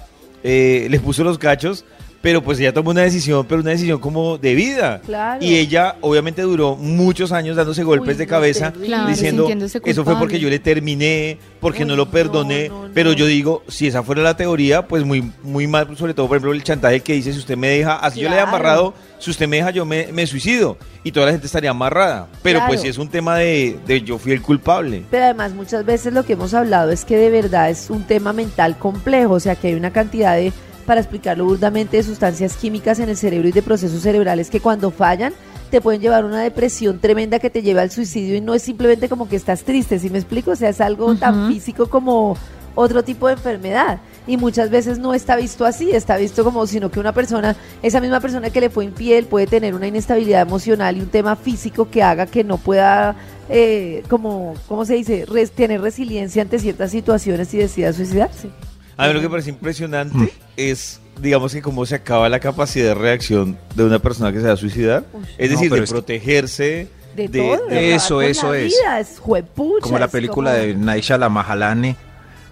eh, 0.43 0.88
le 0.89 0.99
puso 0.99 1.23
los 1.23 1.38
cachos, 1.38 1.86
pero 2.21 2.41
pues 2.43 2.60
ella 2.60 2.71
tomó 2.73 2.91
una 2.91 3.01
decisión, 3.01 3.45
pero 3.47 3.62
una 3.62 3.71
decisión 3.71 3.99
como 3.99 4.38
de 4.38 4.53
vida. 4.55 5.01
Claro. 5.05 5.43
Y 5.43 5.55
ella 5.55 5.95
obviamente 6.01 6.41
duró 6.43 6.75
muchos 6.75 7.31
años 7.31 7.55
dándose 7.55 7.84
golpes 7.84 8.10
Uy, 8.15 8.19
de 8.19 8.27
cabeza. 8.27 8.71
Claro, 8.71 9.07
diciendo, 9.10 9.47
eso 9.49 9.79
fue 9.79 9.91
porque 9.91 10.03
culpable". 10.03 10.39
yo 10.39 10.49
le 10.49 10.60
terminé, 10.60 11.38
porque 11.60 11.84
no 11.86 11.95
lo 11.95 12.10
perdoné, 12.12 12.69
no, 12.69 12.88
no. 12.88 12.93
pero 12.93 13.13
yo 13.13 13.25
digo, 13.25 13.63
si 13.67 13.88
esa 13.88 14.03
fuera 14.03 14.21
la 14.21 14.38
teoría, 14.38 14.88
pues 14.88 15.03
muy, 15.03 15.31
muy 15.43 15.65
mal, 15.67 15.97
sobre 15.97 16.13
todo 16.13 16.27
por 16.27 16.38
ejemplo 16.38 16.53
el 16.53 16.63
chantaje 16.63 16.99
que 16.99 17.13
dice, 17.13 17.34
si 17.34 17.39
usted 17.39 17.57
me 17.57 17.69
deja, 17.69 17.95
así 17.95 18.19
yo 18.19 18.29
le 18.29 18.36
he 18.36 18.39
amarrado, 18.39 18.93
si 19.19 19.31
usted 19.31 19.47
me 19.47 19.57
deja 19.57 19.71
yo 19.71 19.86
me, 19.86 20.07
me 20.12 20.25
suicido 20.27 20.77
y 21.03 21.12
toda 21.12 21.25
la 21.27 21.31
gente 21.31 21.47
estaría 21.47 21.71
amarrada. 21.71 22.27
Pero 22.43 22.60
Claro. 22.60 22.69
pues 22.69 22.81
si 22.81 22.88
es 22.88 22.97
un 22.99 23.07
tema 23.10 23.38
de, 23.38 23.79
de 23.88 24.01
yo 24.01 24.17
fui 24.19 24.31
el 24.31 24.41
culpable. 24.41 25.03
Pero 25.10 25.25
además 25.25 25.53
muchas 25.53 25.86
veces 25.86 26.13
lo 26.13 26.23
que 26.25 26.34
hemos 26.34 26.53
hablado 26.53 26.91
es 26.91 27.03
que 27.05 27.17
de 27.17 27.29
verdad 27.31 27.69
es 27.71 27.89
un 27.89 28.03
tema 28.03 28.31
mental 28.34 28.77
complejo, 28.77 29.34
o 29.34 29.39
sea 29.39 29.55
que 29.55 29.69
hay 29.69 29.73
una 29.73 29.91
cantidad 29.91 30.36
de, 30.36 30.51
para 30.91 30.99
explicarlo 30.99 31.45
burdamente, 31.45 31.95
de 31.95 32.04
sustancias 32.04 32.58
químicas 32.58 32.99
en 32.99 33.08
el 33.08 33.15
cerebro 33.15 33.47
y 33.47 33.54
de 33.54 33.62
procesos 33.62 34.01
cerebrales 34.01 34.49
que 34.49 34.60
cuando 34.60 34.91
fallan 34.91 35.32
te 35.69 35.80
pueden 35.80 36.01
llevar 36.01 36.23
a 36.23 36.27
una 36.27 36.41
depresión 36.41 36.99
tremenda 36.99 37.39
que 37.39 37.49
te 37.49 37.62
lleva 37.62 37.82
al 37.82 37.91
suicidio 37.91 38.36
y 38.36 38.41
no 38.41 38.54
es 38.54 38.62
simplemente 38.62 39.08
como 39.08 39.30
que 39.30 39.38
estás 39.38 39.63
triste, 39.63 39.99
¿sí 39.99 40.10
me 40.10 40.17
explico? 40.17 40.51
O 40.51 40.56
sea, 40.58 40.67
es 40.67 40.82
algo 40.82 41.15
tan 41.15 41.47
físico 41.47 41.89
como 41.89 42.36
otro 42.75 43.04
tipo 43.06 43.27
de 43.27 43.34
enfermedad. 43.36 44.01
Y 44.27 44.36
muchas 44.36 44.69
veces 44.69 44.99
no 44.99 45.13
está 45.13 45.38
visto 45.38 45.63
así, 45.65 45.91
está 45.91 46.17
visto 46.17 46.43
como 46.43 46.67
sino 46.67 46.91
que 46.91 46.99
una 46.99 47.13
persona, 47.13 47.56
esa 47.82 48.01
misma 48.01 48.19
persona 48.19 48.49
que 48.49 48.60
le 48.60 48.69
fue 48.69 48.84
infiel 48.84 49.27
puede 49.27 49.47
tener 49.47 49.73
una 49.73 49.88
inestabilidad 49.88 50.41
emocional 50.41 50.97
y 50.97 50.99
un 50.99 51.08
tema 51.08 51.38
físico 51.38 51.89
que 51.89 52.04
haga 52.04 52.25
que 52.25 52.43
no 52.43 52.58
pueda, 52.58 53.15
eh, 53.47 54.04
como, 54.10 54.56
¿cómo 54.67 54.84
se 54.84 54.95
dice?, 54.95 55.25
Res- 55.25 55.51
tener 55.51 55.80
resiliencia 55.80 56.41
ante 56.41 56.60
ciertas 56.60 56.91
situaciones 56.91 57.54
y 57.54 57.60
decida 57.60 57.93
suicidarse. 57.93 58.49
A 58.97 59.08
mí 59.08 59.13
lo 59.13 59.19
que 59.19 59.27
me 59.27 59.32
parece 59.32 59.49
impresionante 59.49 60.32
es, 60.58 60.99
digamos 61.19 61.54
que 61.54 61.62
cómo 61.62 61.86
se 61.86 61.95
acaba 61.95 62.30
la 62.30 62.39
capacidad 62.39 62.88
de 62.88 62.93
reacción 62.95 63.58
de 63.75 63.84
una 63.86 63.99
persona 63.99 64.32
que 64.32 64.39
se 64.41 64.47
va 64.47 64.54
a 64.54 64.58
suicidar. 64.58 65.04
Uy. 65.13 65.23
Es 65.38 65.49
decir, 65.49 65.71
de 65.71 65.82
protegerse. 65.84 66.88
de- 67.15 67.27
todo, 67.30 67.65
de- 67.67 67.75
de 67.75 67.95
Eso, 67.95 68.21
eso 68.21 68.51
la 68.54 68.60
es. 68.60 68.65
vida, 68.67 68.99
es 68.99 69.19
juepucha, 69.19 69.82
como 69.84 69.99
la 69.99 70.06
es 70.06 70.12
película 70.12 70.51
como- 70.51 70.63
de 70.63 70.75
Naisha 70.75 71.17
la 71.17 71.30
Mahalani. 71.30 71.95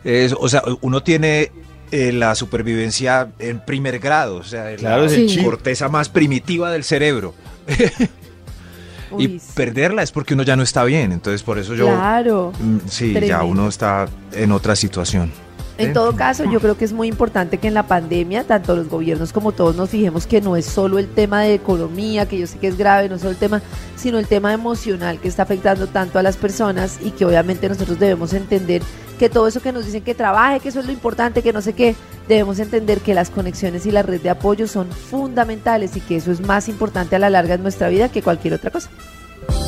Es, 0.03 0.33
o 0.37 0.47
sea, 0.49 0.63
uno 0.81 1.01
tiene 1.03 1.51
eh, 1.91 2.11
la 2.11 2.35
supervivencia 2.35 3.29
en 3.39 3.59
primer 3.65 3.97
grado, 3.99 4.35
o 4.37 4.43
sea, 4.43 4.75
Claro, 4.75 5.03
la 5.05 5.09
Sí. 5.09 5.41
corteza 5.43 5.89
más 5.89 6.07
primitiva 6.09 6.71
del 6.71 6.83
cerebro. 6.83 7.33
Uy, 9.11 9.25
y 9.25 9.39
sí. 9.39 9.47
perderla 9.55 10.03
es 10.03 10.11
porque 10.11 10.35
uno 10.35 10.43
ya 10.43 10.55
no 10.55 10.61
está 10.63 10.83
bien, 10.83 11.11
entonces 11.11 11.41
por 11.41 11.57
eso 11.57 11.73
yo... 11.73 11.87
Claro. 11.87 12.53
mm, 12.59 12.77
Sí, 12.87 13.15
ya 13.25 13.41
uno 13.43 13.67
está 13.67 14.07
en 14.33 14.51
otra 14.51 14.75
situación. 14.75 15.31
En 15.79 15.93
todo 15.93 16.13
caso, 16.15 16.43
yo 16.43 16.59
creo 16.59 16.77
que 16.77 16.83
es 16.83 16.91
muy 16.91 17.07
importante 17.07 17.57
que 17.57 17.69
en 17.69 17.73
la 17.73 17.87
pandemia, 17.87 18.43
tanto 18.43 18.75
los 18.75 18.89
gobiernos 18.89 19.31
como 19.31 19.53
todos 19.53 19.75
nos 19.75 19.89
fijemos 19.89 20.27
que 20.27 20.41
no 20.41 20.55
es 20.55 20.65
solo 20.65 20.99
el 20.99 21.07
tema 21.07 21.41
de 21.41 21.53
economía, 21.53 22.27
que 22.27 22.37
yo 22.37 22.47
sé 22.47 22.59
que 22.59 22.67
es 22.67 22.77
grave, 22.77 23.07
no 23.07 23.17
solo 23.17 23.31
el 23.31 23.37
tema, 23.37 23.61
sino 23.95 24.19
el 24.19 24.27
tema 24.27 24.53
emocional 24.53 25.19
que 25.19 25.29
está 25.29 25.43
afectando 25.43 25.87
tanto 25.87 26.19
a 26.19 26.23
las 26.23 26.35
personas 26.35 26.99
y 27.01 27.11
que 27.11 27.25
obviamente 27.25 27.69
nosotros 27.69 27.97
debemos 27.97 28.33
entender 28.33 28.81
que 29.17 29.29
todo 29.29 29.47
eso 29.47 29.61
que 29.61 29.71
nos 29.71 29.85
dicen 29.85 30.03
que 30.03 30.15
trabaje, 30.15 30.59
que 30.59 30.69
eso 30.69 30.79
es 30.79 30.85
lo 30.85 30.91
importante, 30.91 31.41
que 31.41 31.53
no 31.53 31.61
sé 31.61 31.73
qué, 31.73 31.95
debemos 32.27 32.59
entender 32.59 32.99
que 32.99 33.13
las 33.13 33.29
conexiones 33.29 33.85
y 33.85 33.91
la 33.91 34.03
red 34.03 34.21
de 34.21 34.29
apoyo 34.29 34.67
son 34.67 34.91
fundamentales 34.91 35.95
y 35.95 36.01
que 36.01 36.17
eso 36.17 36.31
es 36.31 36.41
más 36.41 36.69
importante 36.69 37.15
a 37.15 37.19
la 37.19 37.29
larga 37.29 37.55
en 37.55 37.63
nuestra 37.63 37.89
vida 37.89 38.09
que 38.09 38.21
cualquier 38.21 38.53
otra 38.53 38.69
cosa. 38.71 38.89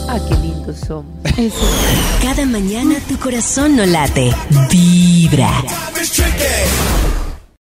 Ah, 0.08 0.20
qué 0.28 0.36
lindos 0.36 0.78
somos. 0.88 1.06
Cada 2.22 2.46
mañana 2.46 2.96
tu 3.08 3.18
corazón 3.18 3.76
no 3.76 3.86
late. 3.86 4.34
Vibra. 4.70 5.52